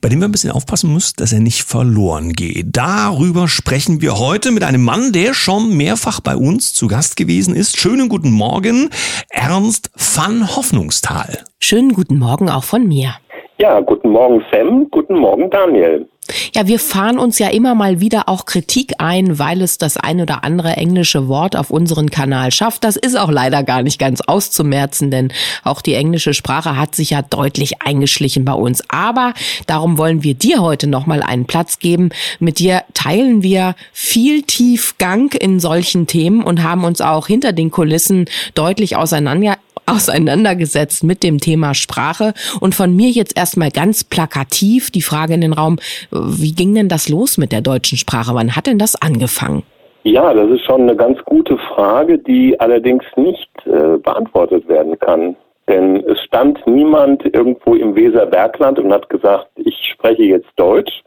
bei 0.00 0.08
dem 0.08 0.20
wir 0.20 0.28
ein 0.28 0.32
bisschen 0.32 0.52
aufpassen 0.52 0.92
müssen, 0.92 1.14
dass 1.16 1.32
er 1.32 1.40
nicht 1.40 1.62
verloren 1.62 2.32
geht. 2.32 2.68
Darüber 2.70 3.48
sprechen 3.48 4.00
wir 4.00 4.18
heute 4.18 4.50
mit 4.52 4.62
einem 4.62 4.82
Mann, 4.82 5.12
der 5.12 5.34
schon 5.34 5.76
mehrfach 5.76 6.20
bei 6.20 6.36
uns 6.36 6.72
zu 6.72 6.86
Gast 6.86 7.16
gewesen 7.16 7.54
ist. 7.54 7.78
Schönen 7.78 8.08
guten 8.08 8.30
Morgen, 8.30 8.90
Ernst 9.30 9.90
van 9.96 10.56
Hoffnungsthal. 10.56 11.44
Schönen 11.58 11.92
guten 11.92 12.18
Morgen 12.18 12.48
auch 12.48 12.64
von 12.64 12.86
mir. 12.86 13.14
Ja, 13.58 13.80
guten 13.80 14.10
Morgen 14.10 14.42
Sam, 14.50 14.86
guten 14.90 15.16
Morgen 15.18 15.50
Daniel. 15.50 16.08
Ja, 16.54 16.66
wir 16.66 16.78
fahren 16.78 17.18
uns 17.18 17.38
ja 17.38 17.48
immer 17.48 17.74
mal 17.74 18.00
wieder 18.00 18.28
auch 18.28 18.46
Kritik 18.46 18.94
ein, 18.98 19.38
weil 19.38 19.62
es 19.62 19.78
das 19.78 19.96
ein 19.96 20.20
oder 20.20 20.44
andere 20.44 20.76
englische 20.76 21.28
Wort 21.28 21.56
auf 21.56 21.70
unseren 21.70 22.10
Kanal 22.10 22.52
schafft. 22.52 22.84
Das 22.84 22.96
ist 22.96 23.18
auch 23.18 23.30
leider 23.30 23.62
gar 23.62 23.82
nicht 23.82 23.98
ganz 23.98 24.20
auszumerzen, 24.20 25.10
denn 25.10 25.32
auch 25.64 25.82
die 25.82 25.94
englische 25.94 26.34
Sprache 26.34 26.76
hat 26.76 26.94
sich 26.94 27.10
ja 27.10 27.22
deutlich 27.22 27.82
eingeschlichen 27.82 28.44
bei 28.44 28.52
uns. 28.52 28.82
Aber 28.88 29.34
darum 29.66 29.98
wollen 29.98 30.22
wir 30.22 30.34
dir 30.34 30.60
heute 30.60 30.86
nochmal 30.86 31.22
einen 31.22 31.46
Platz 31.46 31.78
geben. 31.78 32.10
Mit 32.38 32.58
dir 32.58 32.82
teilen 32.94 33.42
wir 33.42 33.74
viel 33.92 34.42
Tiefgang 34.42 35.32
in 35.32 35.60
solchen 35.60 36.06
Themen 36.06 36.42
und 36.42 36.62
haben 36.62 36.84
uns 36.84 37.00
auch 37.00 37.26
hinter 37.26 37.52
den 37.52 37.70
Kulissen 37.70 38.26
deutlich 38.54 38.96
auseinander 38.96 39.56
auseinandergesetzt 39.90 41.04
mit 41.04 41.22
dem 41.22 41.38
Thema 41.38 41.74
Sprache. 41.74 42.32
Und 42.60 42.74
von 42.74 42.94
mir 42.94 43.10
jetzt 43.10 43.36
erstmal 43.36 43.70
ganz 43.70 44.04
plakativ 44.04 44.90
die 44.90 45.02
Frage 45.02 45.34
in 45.34 45.40
den 45.40 45.52
Raum, 45.52 45.78
wie 46.10 46.52
ging 46.52 46.74
denn 46.74 46.88
das 46.88 47.08
los 47.08 47.38
mit 47.38 47.52
der 47.52 47.60
deutschen 47.60 47.98
Sprache? 47.98 48.34
Wann 48.34 48.56
hat 48.56 48.66
denn 48.66 48.78
das 48.78 49.00
angefangen? 49.00 49.62
Ja, 50.02 50.32
das 50.32 50.48
ist 50.50 50.64
schon 50.64 50.82
eine 50.82 50.96
ganz 50.96 51.18
gute 51.24 51.58
Frage, 51.58 52.18
die 52.18 52.58
allerdings 52.58 53.04
nicht 53.16 53.50
äh, 53.66 53.98
beantwortet 53.98 54.66
werden 54.66 54.98
kann. 54.98 55.36
Denn 55.68 56.02
es 56.06 56.20
stand 56.22 56.58
niemand 56.66 57.22
irgendwo 57.34 57.74
im 57.74 57.94
Weserbergland 57.94 58.78
und 58.78 58.92
hat 58.92 59.08
gesagt, 59.10 59.48
ich 59.56 59.76
spreche 59.92 60.22
jetzt 60.22 60.48
Deutsch. 60.56 61.02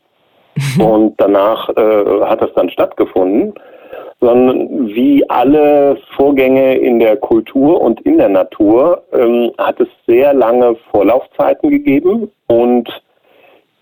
und 0.79 1.15
danach 1.17 1.69
äh, 1.69 2.21
hat 2.21 2.41
das 2.41 2.53
dann 2.53 2.69
stattgefunden, 2.69 3.55
sondern 4.23 4.87
wie 4.87 5.29
alle 5.29 5.97
Vorgänge 6.15 6.77
in 6.77 6.99
der 6.99 7.17
Kultur 7.17 7.81
und 7.81 7.99
in 8.01 8.17
der 8.17 8.29
Natur 8.29 9.03
ähm, 9.11 9.51
hat 9.57 9.81
es 9.81 9.89
sehr 10.07 10.33
lange 10.33 10.75
Vorlaufzeiten 10.91 11.69
gegeben 11.69 12.31
und 12.47 12.89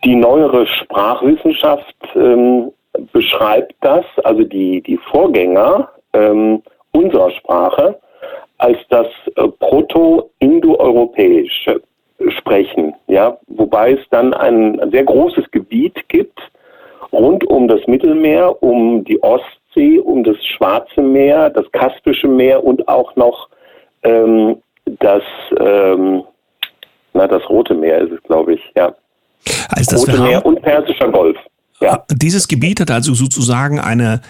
die 0.03 0.15
neuere 0.15 0.65
Sprachwissenschaft 0.65 1.95
ähm, 2.15 2.71
beschreibt 3.13 3.75
das, 3.81 4.03
also 4.23 4.43
die, 4.43 4.81
die 4.81 4.97
Vorgänger 4.97 5.89
ähm, 6.13 6.63
unserer 6.91 7.29
Sprache, 7.31 7.97
als 8.57 8.77
das 8.89 9.07
äh, 9.35 9.47
proto-indoeuropäische 9.47 11.81
Sprechen, 12.29 12.95
ja, 13.07 13.37
wobei 13.47 13.93
es 13.93 14.01
dann 14.09 14.33
ein, 14.33 14.81
sehr 14.91 15.03
großes 15.03 15.51
Gebiet 15.51 16.09
gibt 16.09 16.39
rund 17.11 17.43
um 17.45 17.67
das 17.67 17.85
Mittelmeer, 17.87 18.61
um 18.63 19.03
die 19.03 19.21
Ostsee, 19.71 19.99
um 19.99 20.23
das 20.23 20.37
Schwarze 20.45 21.01
Meer, 21.01 21.49
das 21.49 21.65
Kaspische 21.71 22.27
Meer 22.27 22.63
und 22.63 22.87
auch 22.87 23.15
noch 23.15 23.49
ähm, 24.03 24.57
das, 24.99 25.23
ähm, 25.59 26.23
na, 27.13 27.27
das 27.27 27.47
Rote 27.49 27.73
Meer 27.73 27.99
ist 28.01 28.11
es, 28.11 28.23
glaube 28.23 28.53
ich, 28.55 28.61
ja. 28.75 28.93
Also 29.69 29.91
das 29.91 30.07
Rote 30.07 30.21
Meer 30.21 30.45
und 30.45 30.61
Persischer 30.61 31.09
Golf. 31.09 31.37
Ja. 31.79 32.03
Dieses 32.11 32.47
Gebiet 32.47 32.79
hat 32.79 32.91
also 32.91 33.13
sozusagen 33.13 33.79
eine 33.79 34.21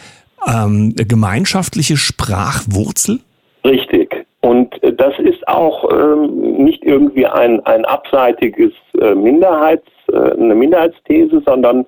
ähm, 0.48 0.95
gemeinschaftliche 0.95 1.98
Sprachwurzel? 1.98 3.19
Richtig. 3.65 4.25
Und 4.41 4.81
äh, 4.83 4.93
das 4.93 5.13
ist 5.19 5.48
auch 5.48 5.89
ähm, 5.91 6.63
nicht 6.63 6.83
irgendwie 6.83 7.27
ein, 7.27 7.63
ein 7.65 7.86
abseitiges 7.86 8.71
äh, 9.00 9.13
Minderheits, 9.13 9.88
äh, 10.12 10.31
eine 10.31 10.55
Minderheitsthese, 10.55 11.41
sondern 11.45 11.86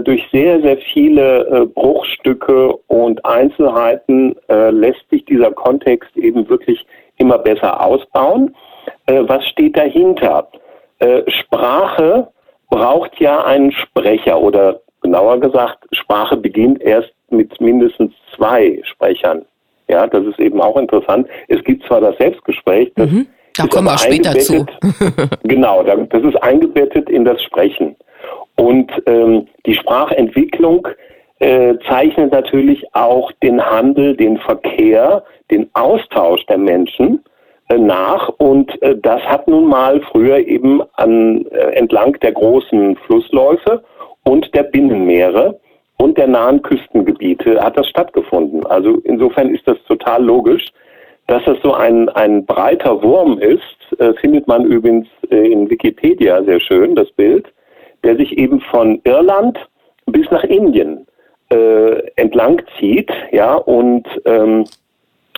durch 0.00 0.22
sehr, 0.30 0.60
sehr 0.60 0.76
viele 0.92 1.46
äh, 1.46 1.66
Bruchstücke 1.66 2.74
und 2.88 3.24
Einzelheiten 3.24 4.36
äh, 4.48 4.70
lässt 4.70 5.08
sich 5.10 5.24
dieser 5.24 5.50
Kontext 5.50 6.14
eben 6.16 6.48
wirklich 6.48 6.84
immer 7.16 7.38
besser 7.38 7.80
ausbauen. 7.84 8.54
was 9.06 9.46
steht 9.46 9.76
dahinter? 9.76 10.48
Sprache 11.28 12.28
braucht 12.68 13.20
ja 13.20 13.44
einen 13.44 13.70
Sprecher 13.70 14.40
oder 14.40 14.80
genauer 15.02 15.38
gesagt, 15.38 15.84
Sprache 15.92 16.36
beginnt 16.36 16.80
erst 16.80 17.12
mit 17.30 17.60
mindestens 17.60 18.12
zwei 18.34 18.80
Sprechern. 18.84 19.44
Ja, 19.88 20.06
das 20.06 20.24
ist 20.24 20.38
eben 20.38 20.60
auch 20.60 20.76
interessant. 20.76 21.28
Es 21.48 21.62
gibt 21.64 21.84
zwar 21.84 22.00
das 22.00 22.16
Selbstgespräch, 22.16 22.92
das 22.96 23.10
mhm. 23.10 23.26
da 23.56 23.66
kommen 23.66 23.88
wir 23.88 23.98
später 23.98 24.38
zu. 24.38 24.64
genau, 25.42 25.82
das 25.82 26.22
ist 26.22 26.42
eingebettet 26.42 27.10
in 27.10 27.24
das 27.24 27.42
Sprechen. 27.42 27.96
Und 28.62 28.92
ähm, 29.06 29.48
die 29.66 29.74
Sprachentwicklung 29.74 30.86
äh, 31.40 31.74
zeichnet 31.88 32.30
natürlich 32.30 32.84
auch 32.94 33.32
den 33.42 33.60
Handel, 33.60 34.16
den 34.16 34.36
Verkehr, 34.38 35.24
den 35.50 35.68
Austausch 35.72 36.46
der 36.46 36.58
Menschen 36.58 37.24
äh, 37.68 37.76
nach. 37.76 38.28
Und 38.38 38.80
äh, 38.80 38.96
das 38.96 39.20
hat 39.22 39.48
nun 39.48 39.66
mal 39.66 40.00
früher 40.12 40.38
eben 40.46 40.80
an, 40.92 41.44
äh, 41.46 41.72
entlang 41.74 42.12
der 42.20 42.30
großen 42.30 42.94
Flussläufe 42.98 43.82
und 44.22 44.54
der 44.54 44.62
Binnenmeere 44.62 45.58
und 45.96 46.16
der 46.16 46.28
nahen 46.28 46.62
Küstengebiete 46.62 47.60
hat 47.60 47.76
das 47.76 47.88
stattgefunden. 47.88 48.64
Also 48.66 49.00
insofern 49.02 49.52
ist 49.52 49.66
das 49.66 49.78
total 49.88 50.22
logisch. 50.24 50.68
Dass 51.26 51.42
das 51.46 51.58
so 51.64 51.74
ein, 51.74 52.08
ein 52.10 52.46
breiter 52.46 53.02
Wurm 53.02 53.38
ist, 53.38 54.00
äh, 54.00 54.12
findet 54.20 54.46
man 54.46 54.64
übrigens 54.66 55.08
äh, 55.32 55.50
in 55.50 55.68
Wikipedia 55.68 56.44
sehr 56.44 56.60
schön, 56.60 56.94
das 56.94 57.10
Bild, 57.10 57.52
der 58.04 58.16
sich 58.16 58.36
eben 58.38 58.60
von 58.60 59.00
Irland 59.04 59.58
bis 60.06 60.30
nach 60.30 60.44
Indien 60.44 61.06
äh, 61.50 61.98
entlang 62.16 62.62
zieht, 62.78 63.10
ja, 63.30 63.54
und 63.54 64.06
ähm, 64.24 64.64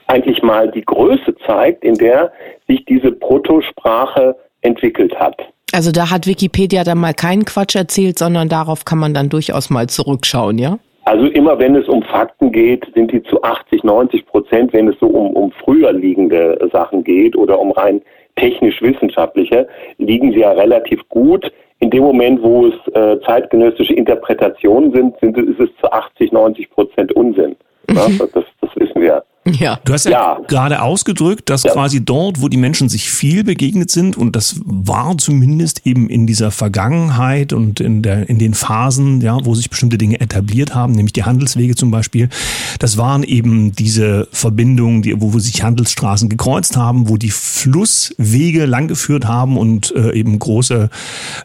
eigentlich 0.06 0.42
mal 0.42 0.71
die 0.71 0.85
Größe 0.85 1.35
zeigt, 1.47 1.85
in 1.85 1.94
der 1.94 2.33
sich 2.68 2.85
diese 2.85 3.12
Protosprache 3.12 4.37
entwickelt 4.61 5.18
hat. 5.18 5.37
Also 5.73 5.90
da 5.90 6.11
hat 6.11 6.26
Wikipedia 6.26 6.85
dann 6.85 6.99
mal 6.99 7.14
keinen 7.14 7.44
Quatsch 7.44 7.75
erzählt, 7.75 8.18
sondern 8.18 8.49
darauf 8.49 8.85
kann 8.85 8.99
man 8.99 9.12
dann 9.12 9.28
durchaus 9.28 9.71
mal 9.71 9.88
zurückschauen, 9.88 10.59
ja? 10.59 10.78
Also 11.06 11.26
immer 11.26 11.59
wenn 11.59 11.76
es 11.76 11.87
um 11.87 12.02
Fakten 12.02 12.50
geht, 12.50 12.87
sind 12.94 13.12
die 13.12 13.23
zu 13.25 13.42
80, 13.42 13.85
90 13.85 14.25
Prozent, 14.26 14.73
wenn 14.73 14.88
es 14.88 14.99
so 15.00 15.06
um, 15.06 15.37
um 15.37 15.52
früher 15.52 15.92
liegende 15.92 16.71
Sachen 16.73 17.04
geht 17.04 17.37
oder 17.37 17.59
um 17.59 17.73
rein 17.73 18.00
technisch-wissenschaftliche, 18.36 19.68
liegen 19.98 20.32
sie 20.32 20.40
ja 20.40 20.52
relativ 20.52 21.08
gut. 21.08 21.52
In 21.80 21.90
dem 21.90 22.02
Moment, 22.02 22.42
wo 22.42 22.66
es 22.66 22.74
äh, 22.94 23.20
zeitgenössische 23.24 23.94
Interpretationen 23.94 24.92
sind, 24.92 25.18
sind, 25.20 25.36
ist 25.38 25.60
es 25.60 25.68
zu 25.80 25.90
80, 25.90 26.32
90 26.32 26.70
Prozent 26.70 27.12
Unsinn. 27.12 27.56
Mhm. 27.88 27.96
Ja, 27.96 28.26
das, 28.32 28.44
das 28.60 28.70
wissen 28.76 29.02
wir. 29.02 29.24
Ja. 29.46 29.78
Du 29.84 29.92
hast 29.92 30.04
ja, 30.04 30.10
ja. 30.10 30.38
gerade 30.48 30.80
ausgedrückt, 30.80 31.50
dass 31.50 31.64
ja. 31.64 31.72
quasi 31.72 32.02
dort, 32.02 32.40
wo 32.40 32.48
die 32.48 32.56
Menschen 32.56 32.88
sich 32.88 33.10
viel 33.10 33.44
begegnet 33.44 33.90
sind, 33.90 34.16
und 34.16 34.36
das 34.36 34.60
war 34.64 35.16
zumindest 35.18 35.86
eben 35.86 36.08
in 36.08 36.26
dieser 36.26 36.50
Vergangenheit 36.50 37.52
und 37.52 37.78
in, 37.80 38.00
der, 38.00 38.28
in 38.28 38.38
den 38.38 38.54
Phasen, 38.54 39.20
ja, 39.20 39.38
wo 39.44 39.54
sich 39.54 39.68
bestimmte 39.68 39.98
Dinge 39.98 40.20
etabliert 40.20 40.74
haben, 40.74 40.94
nämlich 40.94 41.12
die 41.12 41.24
Handelswege 41.24 41.74
zum 41.74 41.90
Beispiel, 41.90 42.30
das 42.78 42.96
waren 42.96 43.22
eben 43.22 43.72
diese 43.72 44.28
Verbindungen, 44.32 45.02
die, 45.02 45.20
wo, 45.20 45.34
wo 45.34 45.38
sich 45.38 45.62
Handelsstraßen 45.62 46.30
gekreuzt 46.30 46.78
haben, 46.78 47.10
wo 47.10 47.18
die 47.18 47.30
Flusswege 47.30 48.64
langgeführt 48.64 49.26
haben 49.26 49.58
und 49.58 49.94
äh, 49.94 50.14
eben 50.14 50.38
große, 50.38 50.88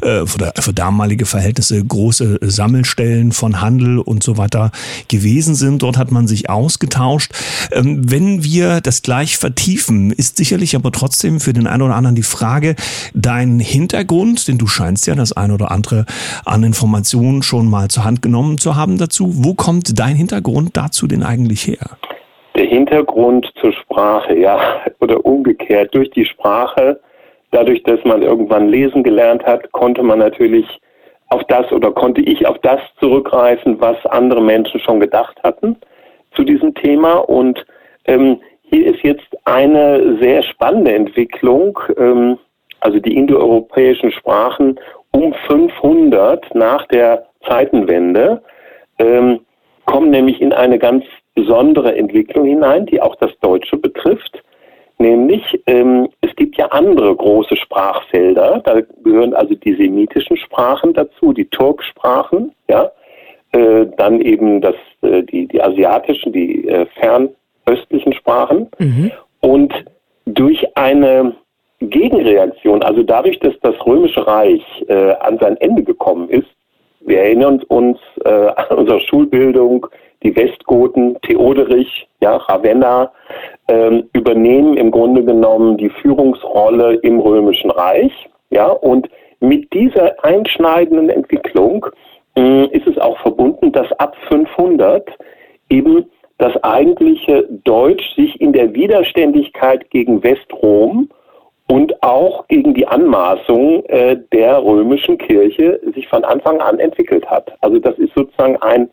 äh, 0.02 0.26
für, 0.26 0.54
für 0.58 0.74
damalige 0.74 1.26
Verhältnisse, 1.26 1.84
große 1.84 2.40
Sammelstellen 2.44 3.34
von 3.34 3.60
Handel 3.60 4.00
und 4.00 4.24
so 4.24 4.38
weiter 4.38 4.72
gewesen 5.10 5.56
sind. 5.56 5.82
Dort 5.82 5.98
hat 5.98 6.12
man 6.12 6.28
sich 6.28 6.50
ausgetauscht. 6.50 7.34
Ähm, 7.74 7.89
wenn 8.12 8.44
wir 8.44 8.82
das 8.82 9.02
gleich 9.02 9.38
vertiefen, 9.38 10.12
ist 10.12 10.38
sicherlich 10.38 10.76
aber 10.76 10.92
trotzdem 10.92 11.40
für 11.40 11.54
den 11.54 11.68
einen 11.68 11.82
oder 11.82 11.96
anderen 11.96 12.16
die 12.16 12.24
Frage, 12.24 12.76
dein 13.14 13.60
Hintergrund, 13.60 14.48
denn 14.48 14.58
du 14.58 14.68
scheinst 14.68 15.08
ja 15.08 15.16
das 15.16 15.34
ein 15.34 15.52
oder 15.52 15.72
andere 15.72 16.06
an 16.46 16.64
Informationen 16.64 17.44
schon 17.44 17.70
mal 17.70 17.90
zur 17.90 18.06
Hand 18.06 18.22
genommen 18.22 18.58
zu 18.58 18.76
haben 18.76 18.98
dazu. 18.98 19.32
Wo 19.44 19.54
kommt 19.54 20.00
dein 20.00 20.16
Hintergrund 20.16 20.78
dazu 20.78 21.08
denn 21.08 21.24
eigentlich 21.24 21.68
her? 21.68 21.98
Der 22.56 22.66
Hintergrund 22.66 23.52
zur 23.62 23.74
Sprache, 23.74 24.38
ja, 24.38 24.60
oder 25.00 25.26
umgekehrt, 25.26 25.94
durch 25.96 26.10
die 26.12 26.26
Sprache, 26.26 27.00
dadurch, 27.52 27.84
dass 27.84 28.04
man 28.04 28.22
irgendwann 28.22 28.70
lesen 28.70 29.04
gelernt 29.04 29.44
hat, 29.46 29.72
konnte 29.72 30.04
man 30.04 30.20
natürlich 30.20 30.66
auf 31.30 31.44
das 31.48 31.72
oder 31.72 31.92
konnte 31.92 32.22
ich 32.22 32.46
auf 32.48 32.58
das 32.60 32.80
zurückgreifen, 33.00 33.80
was 33.80 34.04
andere 34.08 34.42
Menschen 34.42 34.80
schon 34.80 35.00
gedacht 35.00 35.38
hatten 35.44 35.78
zu 36.36 36.44
diesem 36.44 36.74
Thema 36.74 37.14
und 37.14 37.66
ähm, 38.10 38.42
hier 38.62 38.94
ist 38.94 39.04
jetzt 39.04 39.28
eine 39.46 40.18
sehr 40.20 40.44
spannende 40.44 40.94
Entwicklung, 40.94 41.80
ähm, 41.98 42.38
also 42.80 43.00
die 43.00 43.16
indoeuropäischen 43.16 44.12
Sprachen 44.12 44.80
um 45.12 45.34
500 45.48 46.54
nach 46.54 46.86
der 46.88 47.26
Zeitenwende 47.48 48.42
ähm, 49.00 49.42
kommen 49.86 50.12
nämlich 50.12 50.40
in 50.42 50.54
eine 50.54 50.78
ganz 50.78 51.04
besondere 51.34 51.96
Entwicklung 51.96 52.46
hinein, 52.46 52.86
die 52.86 53.02
auch 53.02 53.16
das 53.16 53.32
Deutsche 53.42 53.78
betrifft. 53.78 54.44
Nämlich, 55.00 55.60
ähm, 55.66 56.10
es 56.22 56.36
gibt 56.36 56.58
ja 56.58 56.68
andere 56.68 57.16
große 57.16 57.56
Sprachfelder, 57.56 58.62
da 58.66 58.82
gehören 59.04 59.34
also 59.34 59.56
die 59.56 59.74
semitischen 59.74 60.38
Sprachen 60.38 60.94
dazu, 60.94 61.32
die 61.32 61.46
Turksprachen, 61.46 62.54
ja, 62.70 62.92
äh, 63.54 63.88
dann 63.98 64.20
eben 64.20 64.62
das, 64.62 64.76
äh, 65.02 65.24
die, 65.24 65.48
die 65.48 65.62
asiatischen, 65.62 66.34
die 66.34 66.68
äh, 66.68 66.86
fern 67.00 67.30
östlichen 67.70 68.14
Sprachen. 68.14 68.70
Mhm. 68.80 69.12
Und 69.42 69.74
durch 70.26 70.66
eine 70.76 71.36
Gegenreaktion, 71.80 72.84
also 72.84 73.04
dadurch, 73.04 73.40
dass 73.40 73.54
das 73.62 73.76
Römische 73.86 74.26
Reich 74.26 74.64
äh, 74.88 75.12
an 75.14 75.38
sein 75.40 75.58
Ende 75.58 75.84
gekommen 75.84 76.30
ist, 76.30 76.48
wir 77.02 77.20
erinnern 77.22 77.62
uns 77.68 77.98
äh, 78.26 78.30
an 78.56 78.78
unsere 78.78 79.00
Schulbildung, 79.02 79.88
die 80.22 80.36
Westgoten, 80.36 81.18
Theoderich, 81.22 82.08
ja, 82.20 82.36
Ravenna, 82.36 83.12
äh, 83.68 84.04
übernehmen 84.12 84.76
im 84.76 84.92
Grunde 84.92 85.24
genommen 85.24 85.78
die 85.78 85.90
Führungsrolle 85.90 86.96
im 86.96 87.20
Römischen 87.20 87.72
Reich. 87.72 88.12
Ja, 88.50 88.68
und 88.68 89.10
mit 89.40 89.72
dieser 89.74 90.22
einschneidenden 90.26 91.10
Entwicklung 91.10 91.86
ist 92.72 92.88
es 92.88 92.98
auch 92.98 93.18
verbunden, 93.20 93.72
dass 93.72 93.92
ab 93.94 94.16
500 94.28 95.10
eben 95.70 96.06
das 96.40 96.56
eigentliche 96.64 97.48
Deutsch 97.66 98.16
sich 98.16 98.42
in 98.42 98.54
der 98.54 98.74
Widerständigkeit 98.74 99.90
gegen 99.92 100.24
Westrom 100.24 101.10
und 101.68 102.02
auch 102.02 102.48
gegen 102.48 102.74
die 102.74 102.88
Anmaßung 102.88 103.86
äh, 103.86 104.18
der 104.32 104.64
römischen 104.64 105.18
Kirche 105.18 105.80
sich 105.94 106.08
von 106.08 106.24
Anfang 106.24 106.60
an 106.62 106.80
entwickelt 106.80 107.30
hat. 107.30 107.52
Also 107.62 107.78
das 107.78 107.98
ist 108.00 108.14
sozusagen 108.16 108.58
ein, 108.58 108.90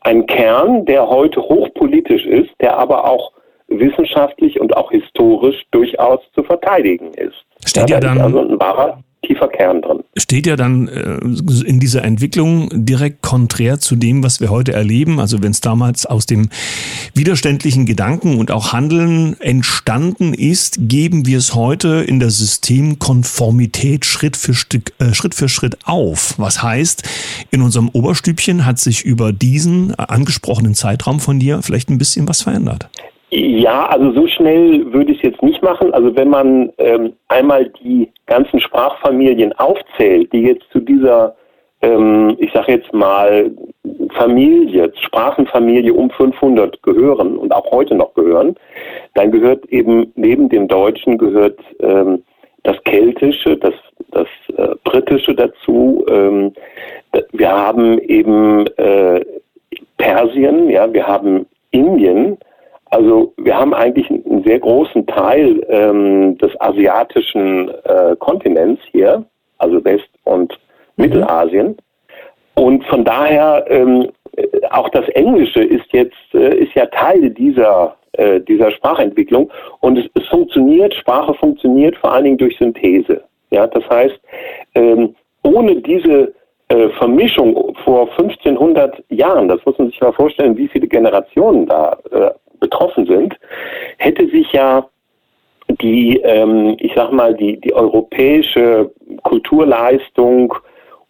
ein 0.00 0.26
Kern, 0.26 0.84
der 0.84 1.08
heute 1.08 1.40
hochpolitisch 1.40 2.26
ist, 2.26 2.50
der 2.60 2.76
aber 2.76 3.04
auch 3.10 3.32
wissenschaftlich 3.68 4.60
und 4.60 4.76
auch 4.76 4.90
historisch 4.90 5.64
durchaus 5.70 6.20
zu 6.34 6.42
verteidigen 6.42 7.12
ist. 7.14 7.44
Steht 7.64 7.88
ja, 7.88 7.96
ja 7.96 8.00
dann 8.00 8.20
also 8.20 8.40
ein 8.40 8.60
wahrer 8.60 8.98
tiefer 9.26 9.48
Kern 9.48 9.82
drin. 9.82 10.00
Steht 10.16 10.46
ja 10.46 10.56
dann 10.56 10.88
äh, 10.88 11.18
in 11.66 11.80
dieser 11.80 12.04
Entwicklung 12.04 12.68
direkt 12.72 13.22
konträr 13.22 13.80
zu 13.80 13.96
dem, 13.96 14.22
was 14.22 14.40
wir 14.40 14.50
heute 14.50 14.72
erleben. 14.72 15.20
Also 15.20 15.42
wenn 15.42 15.50
es 15.50 15.60
damals 15.60 16.06
aus 16.06 16.26
dem 16.26 16.48
widerständlichen 17.14 17.86
Gedanken 17.86 18.38
und 18.38 18.50
auch 18.50 18.72
Handeln 18.72 19.38
entstanden 19.40 20.34
ist, 20.34 20.76
geben 20.80 21.26
wir 21.26 21.38
es 21.38 21.54
heute 21.54 22.04
in 22.06 22.20
der 22.20 22.30
Systemkonformität 22.30 24.04
Schritt 24.04 24.36
für 24.36 24.54
Stück, 24.54 24.92
äh, 24.98 25.14
Schritt 25.14 25.34
für 25.34 25.48
Schritt 25.48 25.78
auf. 25.84 26.34
Was 26.38 26.62
heißt, 26.62 27.02
in 27.50 27.62
unserem 27.62 27.88
Oberstübchen 27.88 28.64
hat 28.66 28.78
sich 28.78 29.04
über 29.04 29.32
diesen 29.32 29.94
angesprochenen 29.94 30.74
Zeitraum 30.74 31.20
von 31.20 31.38
dir 31.38 31.62
vielleicht 31.62 31.90
ein 31.90 31.98
bisschen 31.98 32.28
was 32.28 32.42
verändert. 32.42 32.88
Ja, 33.36 33.86
also 33.86 34.12
so 34.12 34.28
schnell 34.28 34.92
würde 34.92 35.10
ich 35.10 35.18
es 35.18 35.30
jetzt 35.30 35.42
nicht 35.42 35.60
machen. 35.60 35.92
Also 35.92 36.14
wenn 36.14 36.28
man 36.28 36.72
ähm, 36.78 37.14
einmal 37.26 37.68
die 37.82 38.08
ganzen 38.26 38.60
Sprachfamilien 38.60 39.52
aufzählt, 39.54 40.32
die 40.32 40.42
jetzt 40.42 40.70
zu 40.70 40.78
dieser, 40.78 41.34
ähm, 41.82 42.36
ich 42.38 42.52
sage 42.52 42.70
jetzt 42.70 42.92
mal, 42.94 43.50
Familie, 44.10 44.92
Sprachenfamilie 45.00 45.92
um 45.92 46.10
500 46.10 46.80
gehören 46.84 47.36
und 47.36 47.52
auch 47.52 47.68
heute 47.72 47.96
noch 47.96 48.14
gehören, 48.14 48.54
dann 49.14 49.32
gehört 49.32 49.66
eben 49.66 50.12
neben 50.14 50.48
dem 50.48 50.68
Deutschen 50.68 51.18
gehört 51.18 51.58
ähm, 51.80 52.22
das 52.62 52.76
Keltische, 52.84 53.56
das, 53.56 53.74
das 54.12 54.28
äh, 54.56 54.76
Britische 54.84 55.34
dazu. 55.34 56.06
Ähm, 56.08 56.52
wir 57.32 57.50
haben 57.50 57.98
eben 57.98 58.64
äh, 58.76 59.24
Persien, 59.96 60.70
ja, 60.70 60.92
wir 60.92 61.04
haben 61.04 61.46
Indien, 61.72 62.38
also 62.94 63.34
wir 63.38 63.58
haben 63.58 63.74
eigentlich 63.74 64.08
einen 64.08 64.44
sehr 64.44 64.60
großen 64.60 65.04
Teil 65.08 65.66
ähm, 65.68 66.38
des 66.38 66.52
asiatischen 66.60 67.68
äh, 67.84 68.14
Kontinents 68.20 68.80
hier, 68.92 69.24
also 69.58 69.84
West- 69.84 70.16
und 70.22 70.52
mhm. 70.52 71.04
Mittelasien. 71.04 71.76
Und 72.54 72.84
von 72.84 73.04
daher 73.04 73.64
ähm, 73.68 74.10
auch 74.70 74.88
das 74.90 75.08
Englische 75.08 75.64
ist 75.64 75.92
jetzt 75.92 76.34
äh, 76.34 76.56
ist 76.56 76.72
ja 76.74 76.86
Teil 76.86 77.30
dieser 77.30 77.96
äh, 78.12 78.40
dieser 78.40 78.70
Sprachentwicklung 78.70 79.50
und 79.80 79.98
es, 79.98 80.06
es, 80.14 80.28
funktioniert. 80.28 80.94
Sprache 80.94 81.34
funktioniert 81.34 81.96
vor 81.96 82.12
allen 82.12 82.24
Dingen 82.24 82.38
durch 82.38 82.56
Synthese. 82.58 83.24
Ja, 83.50 83.66
das 83.66 83.82
heißt, 83.90 84.20
ähm, 84.76 85.16
ohne 85.42 85.76
diese 85.82 86.32
äh, 86.68 86.88
Vermischung 86.90 87.74
vor 87.84 88.08
1500 88.12 89.02
Jahren, 89.08 89.48
das 89.48 89.64
muss 89.66 89.78
man 89.78 89.88
sich 89.88 90.00
mal 90.00 90.12
vorstellen, 90.12 90.56
wie 90.56 90.68
viele 90.68 90.86
Generationen 90.86 91.66
da 91.66 91.98
äh, 92.12 92.30
betroffen 92.64 93.06
sind, 93.06 93.36
hätte 93.98 94.26
sich 94.28 94.50
ja 94.52 94.88
die, 95.80 96.20
ähm, 96.24 96.76
ich 96.78 96.92
sag 96.94 97.12
mal, 97.12 97.34
die, 97.34 97.60
die 97.60 97.74
europäische 97.74 98.90
Kulturleistung 99.22 100.54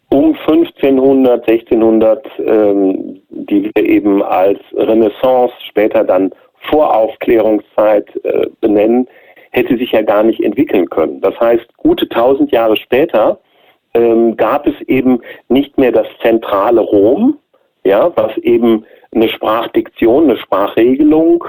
um 0.09 0.35
1500, 0.47 1.47
1600, 1.47 2.25
ähm, 2.39 3.21
die 3.29 3.71
wir 3.73 3.85
eben 3.85 4.23
als 4.23 4.59
Renaissance, 4.73 5.53
später 5.67 6.03
dann 6.03 6.31
Voraufklärungszeit 6.69 8.07
äh, 8.23 8.47
benennen, 8.61 9.07
hätte 9.51 9.77
sich 9.77 9.91
ja 9.91 10.01
gar 10.01 10.23
nicht 10.23 10.41
entwickeln 10.43 10.89
können. 10.89 11.21
Das 11.21 11.39
heißt, 11.39 11.65
gute 11.77 12.07
tausend 12.09 12.51
Jahre 12.51 12.75
später 12.75 13.39
ähm, 13.93 14.35
gab 14.35 14.67
es 14.67 14.79
eben 14.87 15.21
nicht 15.47 15.77
mehr 15.77 15.91
das 15.91 16.07
zentrale 16.21 16.81
Rom, 16.81 17.37
ja, 17.83 18.11
was 18.15 18.37
eben 18.39 18.85
eine 19.13 19.29
Sprachdiktion, 19.29 20.25
eine 20.25 20.37
Sprachregelung, 20.37 21.45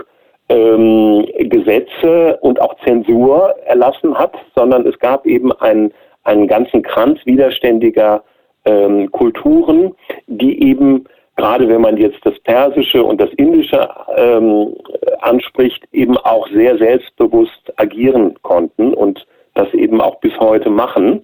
ähm, 0.48 1.26
Gesetze 1.38 2.38
und 2.40 2.60
auch 2.60 2.76
Zensur 2.84 3.54
erlassen 3.66 4.16
hat, 4.16 4.34
sondern 4.54 4.86
es 4.86 4.98
gab 4.98 5.26
eben 5.26 5.52
einen, 5.52 5.92
einen 6.24 6.46
ganzen 6.46 6.82
Kranz 6.82 7.18
widerständiger 7.24 8.22
ähm, 8.64 9.10
Kulturen, 9.10 9.94
die 10.26 10.62
eben, 10.62 11.04
gerade 11.36 11.68
wenn 11.68 11.80
man 11.80 11.96
jetzt 11.96 12.24
das 12.24 12.38
Persische 12.40 13.02
und 13.02 13.20
das 13.20 13.30
Indische 13.36 13.88
ähm, 14.16 14.74
anspricht, 15.20 15.84
eben 15.92 16.16
auch 16.18 16.48
sehr 16.48 16.78
selbstbewusst 16.78 17.72
agieren 17.76 18.34
konnten 18.42 18.94
und 18.94 19.26
das 19.54 19.72
eben 19.74 20.00
auch 20.00 20.20
bis 20.20 20.38
heute 20.38 20.70
machen. 20.70 21.22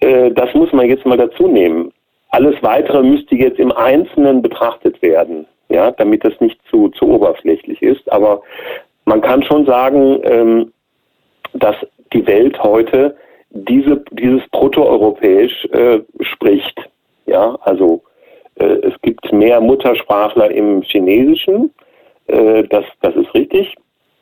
Äh, 0.00 0.30
das 0.30 0.54
muss 0.54 0.72
man 0.72 0.86
jetzt 0.86 1.04
mal 1.04 1.18
dazu 1.18 1.46
nehmen. 1.48 1.92
Alles 2.30 2.56
weitere 2.62 3.02
müsste 3.02 3.34
jetzt 3.34 3.58
im 3.58 3.72
Einzelnen 3.72 4.42
betrachtet 4.42 5.00
werden, 5.02 5.46
ja, 5.68 5.90
damit 5.90 6.24
das 6.24 6.38
nicht 6.40 6.60
zu, 6.70 6.88
zu 6.90 7.06
oberflächlich 7.06 7.82
ist. 7.82 8.10
Aber 8.12 8.42
man 9.04 9.20
kann 9.20 9.42
schon 9.42 9.66
sagen, 9.66 10.20
ähm, 10.22 10.72
dass 11.54 11.76
die 12.12 12.26
Welt 12.26 12.62
heute 12.62 13.16
diese, 13.50 14.04
dieses 14.12 14.46
Protoeuropäisch 14.50 15.66
äh, 15.72 16.00
spricht. 16.20 16.88
Ja, 17.26 17.58
also 17.62 18.02
äh, 18.56 18.64
es 18.64 18.94
gibt 19.02 19.32
mehr 19.32 19.60
Muttersprachler 19.60 20.50
im 20.50 20.82
Chinesischen, 20.82 21.72
äh, 22.26 22.64
das, 22.64 22.84
das 23.00 23.14
ist 23.16 23.34
richtig. 23.34 23.74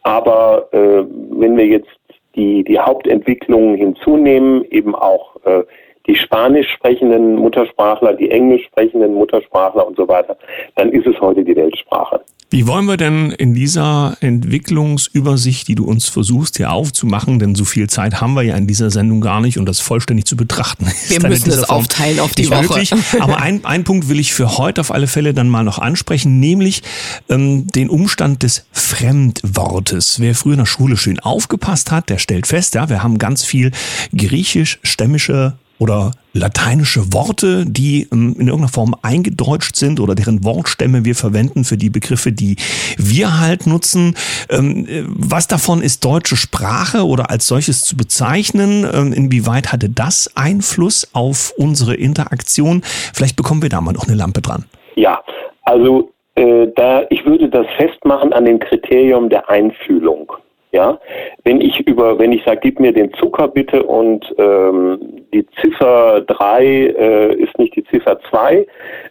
Aber 0.03 0.68
äh, 0.73 1.05
wenn 1.31 1.57
wir 1.57 1.66
jetzt 1.66 1.88
die, 2.35 2.64
die 2.64 2.79
Hauptentwicklungen 2.79 3.77
hinzunehmen, 3.77 4.64
eben 4.71 4.94
auch 4.94 5.37
äh, 5.44 5.64
die 6.09 6.16
Spanisch 6.16 6.66
sprechenden 6.75 7.37
Muttersprachler, 7.37 8.14
die 8.14 8.31
Englisch 8.31 8.64
sprechenden 8.66 9.14
Muttersprachler 9.14 9.87
und 9.87 9.97
so 9.97 10.09
weiter, 10.09 10.37
dann 10.75 10.90
ist 10.90 11.07
es 11.07 11.21
heute 11.21 11.44
die 11.44 11.55
Weltsprache. 11.55 12.21
Wie 12.51 12.66
wollen 12.66 12.87
wir 12.87 12.97
denn 12.97 13.31
in 13.33 13.53
dieser 13.53 14.16
Entwicklungsübersicht, 14.23 15.68
die 15.68 15.75
du 15.75 15.85
uns 15.85 16.09
versuchst 16.09 16.57
hier 16.57 16.73
aufzumachen, 16.73 17.38
denn 17.38 17.55
so 17.55 17.66
viel 17.66 17.90
Zeit 17.90 18.23
haben 18.23 18.33
wir 18.33 18.42
ja 18.42 18.57
in 18.57 18.66
dieser 18.66 18.90
Sendung 18.90 19.21
gar 19.21 19.42
nicht, 19.42 19.59
um 19.59 19.66
das 19.66 19.81
vollständig 19.81 20.25
zu 20.25 20.35
betrachten. 20.35 20.87
Wir 21.09 21.29
müssen 21.29 21.51
es 21.51 21.68
aufteilen 21.68 22.21
auf 22.21 22.35
die 22.35 22.49
Woche. 22.49 22.62
Möglich. 22.62 22.94
Aber 23.21 23.37
ein, 23.37 23.66
ein 23.66 23.85
Punkt 23.85 24.09
will 24.09 24.18
ich 24.18 24.33
für 24.33 24.57
heute 24.57 24.81
auf 24.81 24.90
alle 24.90 25.09
Fälle 25.09 25.35
dann 25.35 25.51
mal 25.51 25.62
noch 25.62 25.79
ansprechen, 25.79 26.40
nämlich 26.40 26.83
ähm, 27.29 27.66
den 27.66 27.90
Umstand 27.90 28.42
des 28.42 28.66
Fremdwortes. 28.73 30.18
Wer 30.18 30.35
früher 30.35 30.55
in 30.55 30.61
der 30.61 30.66
Schule 30.66 30.97
schön 30.97 31.21
aufgepasst 31.21 31.92
hat, 31.92 32.09
der 32.09 32.16
stellt 32.16 32.47
fest, 32.47 32.75
ja, 32.75 32.88
wir 32.88 33.03
haben 33.03 33.18
ganz 33.18 33.44
viel 33.44 33.73
griechisch-stämmische 34.16 35.59
oder 35.78 36.12
lateinische 36.32 37.12
Worte, 37.12 37.64
die 37.66 38.08
ähm, 38.12 38.34
in 38.38 38.48
irgendeiner 38.48 38.68
Form 38.68 38.94
eingedeutscht 39.02 39.76
sind 39.76 40.00
oder 40.00 40.14
deren 40.14 40.44
Wortstämme 40.44 41.04
wir 41.04 41.14
verwenden 41.14 41.64
für 41.64 41.76
die 41.76 41.90
Begriffe, 41.90 42.32
die 42.32 42.56
wir 42.96 43.40
halt 43.40 43.66
nutzen. 43.66 44.14
Ähm, 44.50 44.86
äh, 44.86 45.04
was 45.06 45.46
davon 45.46 45.82
ist 45.82 46.04
deutsche 46.04 46.36
Sprache 46.36 47.06
oder 47.06 47.30
als 47.30 47.46
solches 47.46 47.82
zu 47.82 47.96
bezeichnen? 47.96 48.86
Ähm, 48.92 49.12
inwieweit 49.12 49.72
hatte 49.72 49.88
das 49.88 50.30
Einfluss 50.36 51.08
auf 51.12 51.52
unsere 51.56 51.94
Interaktion? 51.94 52.82
Vielleicht 53.14 53.36
bekommen 53.36 53.62
wir 53.62 53.68
da 53.68 53.80
mal 53.80 53.92
noch 53.92 54.06
eine 54.06 54.16
Lampe 54.16 54.42
dran. 54.42 54.64
Ja, 54.96 55.22
also 55.62 56.10
äh, 56.34 56.68
da 56.74 57.02
ich 57.10 57.24
würde 57.24 57.48
das 57.48 57.66
festmachen 57.76 58.32
an 58.32 58.44
dem 58.44 58.58
Kriterium 58.58 59.28
der 59.28 59.48
Einfühlung. 59.48 60.32
Ja, 60.70 60.98
wenn 61.44 61.62
ich 61.62 61.81
über, 61.87 62.18
wenn 62.18 62.33
ich 62.33 62.44
sage, 62.44 62.61
gib 62.62 62.78
mir 62.78 62.92
den 62.92 63.12
Zucker 63.14 63.48
bitte 63.48 63.83
und 63.83 64.35
ähm, 64.37 65.24
die 65.33 65.46
Ziffer 65.62 66.20
3 66.26 66.64
äh, 66.64 67.35
ist 67.37 67.59
nicht 67.59 67.74
die 67.74 67.85
Ziffer 67.85 68.20
2, 68.28 68.66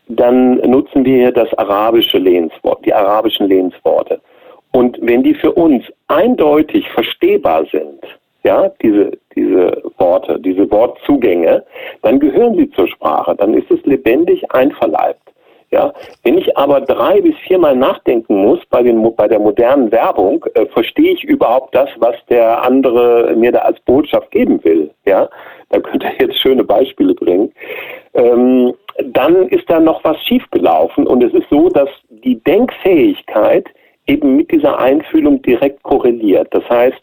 dann 0.07 0.57
nutzen 0.57 1.03
wir 1.03 1.15
hier 1.15 1.31
das 1.31 1.51
arabische 1.55 2.19
Lehnswort, 2.19 2.85
die 2.85 2.93
arabischen 2.93 3.47
Lehnsworte. 3.47 4.21
Und 4.71 4.99
wenn 5.01 5.23
die 5.23 5.33
für 5.33 5.51
uns 5.53 5.83
eindeutig 6.07 6.87
verstehbar 6.89 7.65
sind, 7.71 8.05
ja, 8.43 8.69
diese, 8.81 9.17
diese 9.35 9.81
Worte, 9.97 10.39
diese 10.39 10.69
Wortzugänge, 10.69 11.63
dann 12.03 12.19
gehören 12.19 12.55
sie 12.55 12.69
zur 12.71 12.87
Sprache, 12.87 13.35
dann 13.35 13.55
ist 13.55 13.69
es 13.71 13.83
lebendig 13.85 14.49
einverleibt. 14.51 15.26
Ja, 15.69 15.93
wenn 16.23 16.37
ich 16.37 16.57
aber 16.57 16.79
drei 16.79 17.19
bis 17.19 17.35
viermal 17.45 17.75
nachdenken 17.75 18.41
muss 18.41 18.59
bei, 18.69 18.83
den, 18.83 19.03
bei 19.15 19.27
der 19.27 19.39
modernen 19.39 19.91
Werbung, 19.91 20.45
äh, 20.53 20.65
verstehe 20.67 21.11
ich 21.11 21.25
überhaupt 21.25 21.75
das, 21.75 21.89
was 21.97 22.15
der 22.29 22.63
andere 22.63 23.35
mir 23.35 23.51
da 23.51 23.59
als 23.59 23.79
Botschaft 23.81 24.31
geben 24.31 24.63
will. 24.63 24.89
Ja, 25.05 25.27
da 25.69 25.79
könnte 25.81 26.07
er 26.07 26.27
jetzt 26.27 26.39
schöne 26.39 26.63
Beispiele 26.63 27.13
bringen. 27.13 27.51
Ähm, 28.13 28.73
dann 29.03 29.49
ist 29.49 29.69
da 29.69 29.81
noch 29.81 30.03
was 30.05 30.17
schiefgelaufen 30.23 31.05
und 31.05 31.21
es 31.21 31.33
ist 31.33 31.49
so, 31.49 31.67
dass 31.67 31.89
die 32.09 32.41
Denkfähigkeit 32.43 33.65
eben 34.07 34.37
mit 34.37 34.49
dieser 34.51 34.79
Einfühlung 34.79 35.41
direkt 35.41 35.83
korreliert. 35.83 36.47
Das 36.51 36.67
heißt, 36.69 37.01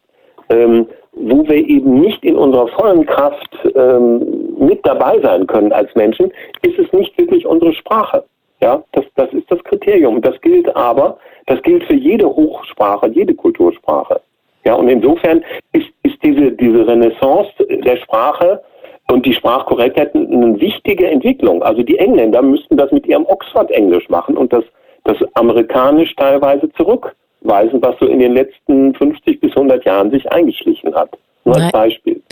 ähm, 0.49 0.87
wo 1.13 1.47
wir 1.47 1.57
eben 1.57 2.01
nicht 2.01 2.25
in 2.25 2.37
unserer 2.37 2.69
vollen 2.69 3.05
Kraft 3.07 3.59
ähm, 3.75 4.57
mit 4.59 4.85
dabei 4.85 5.21
sein 5.21 5.47
können 5.47 5.73
als 5.73 5.95
Menschen, 5.95 6.33
ist 6.63 6.79
es 6.79 6.93
nicht 6.93 7.17
wirklich 7.19 7.47
unsere 7.47 7.73
Sprache. 7.75 8.25
Ja, 8.61 8.83
das, 8.93 9.05
das 9.17 9.33
ist 9.33 9.51
das 9.51 9.63
Kriterium. 9.65 10.21
Das 10.23 10.41
gilt 10.41 10.75
aber, 10.75 11.19
das 11.47 11.63
gilt 11.63 11.85
für 11.85 11.95
jede 11.95 12.27
Hochsprache, 12.27 13.09
jede 13.09 13.35
Kultursprache. 13.35 14.21
Ja, 14.65 14.75
und 14.75 14.89
insofern 14.89 15.45
ist, 15.73 15.89
ist 16.03 16.17
diese, 16.23 16.53
diese 16.53 16.87
Renaissance 16.87 17.53
der 17.69 17.97
Sprache 17.99 18.63
und 19.09 19.27
die 19.27 19.35
Sprachkorrektheit 19.35 20.15
eine 20.15 20.59
wichtige 20.59 21.07
Entwicklung. 21.07 21.63
Also 21.63 21.83
die 21.83 21.99
Engländer 21.99 22.41
müssten 22.41 22.77
das 22.77 22.91
mit 22.91 23.07
ihrem 23.07 23.27
Oxford-Englisch 23.27 24.09
machen 24.09 24.37
und 24.37 24.53
das, 24.53 24.65
das 25.05 25.17
amerikanisch 25.35 26.15
teilweise 26.17 26.71
zurückweisen, 26.73 27.83
was 27.83 27.99
so 28.01 28.07
in 28.07 28.21
den 28.21 28.33
letzten 28.33 28.95
50 28.95 29.41
bis 29.41 29.51
100 29.51 29.85
Jahren 29.85 30.11
sich 30.11 30.31
eingeschlichen 30.33 30.95
hat. 30.95 31.11
Nur 31.45 31.57
als 31.57 31.71
Beispiel. 31.73 32.23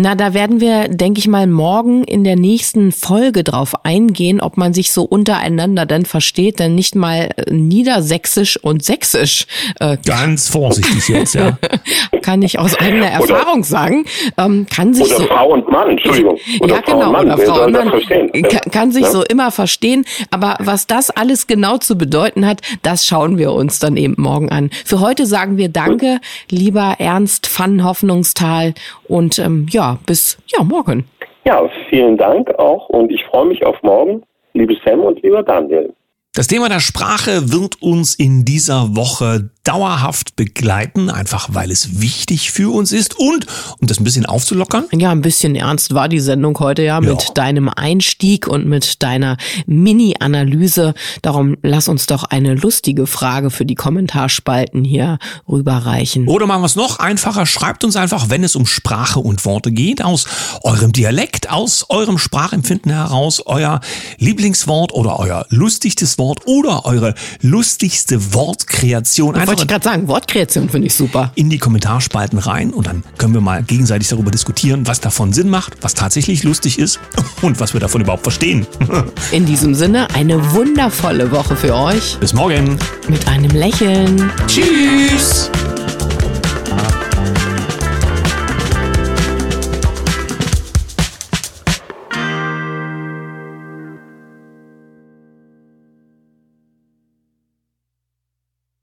Na, 0.00 0.14
da 0.14 0.32
werden 0.32 0.60
wir, 0.60 0.86
denke 0.86 1.18
ich 1.18 1.26
mal, 1.26 1.48
morgen 1.48 2.04
in 2.04 2.22
der 2.22 2.36
nächsten 2.36 2.92
Folge 2.92 3.42
drauf 3.42 3.84
eingehen, 3.84 4.40
ob 4.40 4.56
man 4.56 4.72
sich 4.72 4.92
so 4.92 5.02
untereinander 5.02 5.86
dann 5.86 6.04
versteht, 6.04 6.60
denn 6.60 6.76
nicht 6.76 6.94
mal 6.94 7.30
äh, 7.36 7.52
Niedersächsisch 7.52 8.58
und 8.62 8.84
Sächsisch. 8.84 9.48
Äh, 9.80 9.96
Ganz 10.06 10.50
vorsichtig 10.50 11.08
jetzt, 11.08 11.34
ja. 11.34 11.58
kann 12.22 12.42
ich 12.42 12.60
aus 12.60 12.78
eigener 12.78 13.08
Erfahrung 13.08 13.64
sagen. 13.64 14.04
Ähm, 14.36 14.68
kann 14.72 14.94
sich 14.94 15.08
oder 15.08 15.16
so, 15.16 15.26
Frau 15.26 15.48
und 15.54 15.68
Mann, 15.68 15.90
Entschuldigung. 15.90 16.38
Oder 16.60 16.74
ja, 16.76 16.80
genau, 16.82 17.10
Mann, 17.10 17.26
oder 17.26 17.38
Frau 17.38 17.64
und 17.64 17.72
Mann. 17.72 17.90
Kann, 18.42 18.70
kann 18.70 18.92
sich 18.92 19.02
ja? 19.02 19.10
so 19.10 19.24
immer 19.24 19.50
verstehen. 19.50 20.04
Aber 20.30 20.56
was 20.60 20.86
das 20.86 21.10
alles 21.10 21.48
genau 21.48 21.78
zu 21.78 21.98
bedeuten 21.98 22.46
hat, 22.46 22.60
das 22.82 23.04
schauen 23.04 23.36
wir 23.36 23.52
uns 23.52 23.80
dann 23.80 23.96
eben 23.96 24.14
morgen 24.16 24.50
an. 24.50 24.70
Für 24.84 25.00
heute 25.00 25.26
sagen 25.26 25.56
wir 25.56 25.68
Danke, 25.68 26.20
lieber 26.50 26.96
Ernst 26.98 27.48
van 27.58 27.82
Hoffnungstal 27.82 28.74
und 29.08 29.38
ähm, 29.38 29.66
ja, 29.70 29.87
bis 30.06 30.38
ja, 30.46 30.62
morgen. 30.62 31.04
Ja, 31.44 31.68
vielen 31.88 32.16
Dank 32.16 32.50
auch 32.58 32.88
und 32.88 33.10
ich 33.10 33.24
freue 33.24 33.46
mich 33.46 33.64
auf 33.64 33.82
morgen, 33.82 34.22
liebe 34.52 34.76
Sam 34.84 35.00
und 35.00 35.22
lieber 35.22 35.42
Daniel. 35.42 35.92
Das 36.38 36.46
Thema 36.46 36.68
der 36.68 36.78
Sprache 36.78 37.50
wird 37.50 37.82
uns 37.82 38.14
in 38.14 38.44
dieser 38.44 38.94
Woche 38.94 39.50
dauerhaft 39.64 40.34
begleiten, 40.34 41.10
einfach 41.10 41.48
weil 41.52 41.70
es 41.70 42.00
wichtig 42.00 42.52
für 42.52 42.72
uns 42.72 42.90
ist 42.90 43.18
und 43.18 43.46
um 43.80 43.86
das 43.86 44.00
ein 44.00 44.04
bisschen 44.04 44.24
aufzulockern. 44.24 44.86
Ja, 44.94 45.10
ein 45.10 45.20
bisschen 45.20 45.56
ernst 45.56 45.92
war 45.92 46.08
die 46.08 46.20
Sendung 46.20 46.58
heute 46.60 46.82
ja 46.82 47.00
mit 47.00 47.22
ja. 47.22 47.34
deinem 47.34 47.68
Einstieg 47.68 48.46
und 48.46 48.66
mit 48.66 49.02
deiner 49.02 49.36
Mini-Analyse. 49.66 50.94
Darum 51.20 51.56
lass 51.62 51.88
uns 51.88 52.06
doch 52.06 52.24
eine 52.24 52.54
lustige 52.54 53.06
Frage 53.06 53.50
für 53.50 53.66
die 53.66 53.74
Kommentarspalten 53.74 54.84
hier 54.84 55.18
rüberreichen. 55.46 56.28
Oder 56.28 56.46
machen 56.46 56.62
wir 56.62 56.66
es 56.66 56.76
noch 56.76 56.98
einfacher. 56.98 57.44
Schreibt 57.44 57.84
uns 57.84 57.96
einfach, 57.96 58.30
wenn 58.30 58.44
es 58.44 58.56
um 58.56 58.64
Sprache 58.64 59.20
und 59.20 59.44
Worte 59.44 59.70
geht, 59.70 60.02
aus 60.02 60.24
eurem 60.62 60.92
Dialekt, 60.92 61.50
aus 61.50 61.84
eurem 61.90 62.16
Sprachempfinden 62.16 62.92
heraus, 62.92 63.42
euer 63.44 63.80
Lieblingswort 64.16 64.94
oder 64.94 65.18
euer 65.18 65.44
lustigstes 65.50 66.16
Wort 66.28 66.46
oder 66.46 66.84
eure 66.84 67.14
lustigste 67.40 68.34
Wortkreation. 68.34 69.34
Einfach 69.34 69.48
wollte 69.48 69.62
ich 69.62 69.68
gerade 69.68 69.84
sagen, 69.84 70.08
Wortkreation 70.08 70.68
finde 70.68 70.88
ich 70.88 70.94
super. 70.94 71.32
In 71.34 71.48
die 71.48 71.58
Kommentarspalten 71.58 72.38
rein 72.38 72.70
und 72.70 72.86
dann 72.86 73.02
können 73.16 73.32
wir 73.32 73.40
mal 73.40 73.62
gegenseitig 73.62 74.08
darüber 74.08 74.30
diskutieren, 74.30 74.86
was 74.86 75.00
davon 75.00 75.32
Sinn 75.32 75.48
macht, 75.48 75.72
was 75.80 75.94
tatsächlich 75.94 76.44
lustig 76.44 76.78
ist 76.78 77.00
und 77.42 77.60
was 77.60 77.72
wir 77.72 77.80
davon 77.80 78.02
überhaupt 78.02 78.22
verstehen. 78.24 78.66
In 79.32 79.46
diesem 79.46 79.74
Sinne 79.74 80.08
eine 80.14 80.52
wundervolle 80.52 81.30
Woche 81.30 81.56
für 81.56 81.74
euch. 81.74 82.18
Bis 82.20 82.34
morgen. 82.34 82.78
Mit 83.08 83.26
einem 83.26 83.50
Lächeln. 83.50 84.30
Tschüss. 84.46 85.50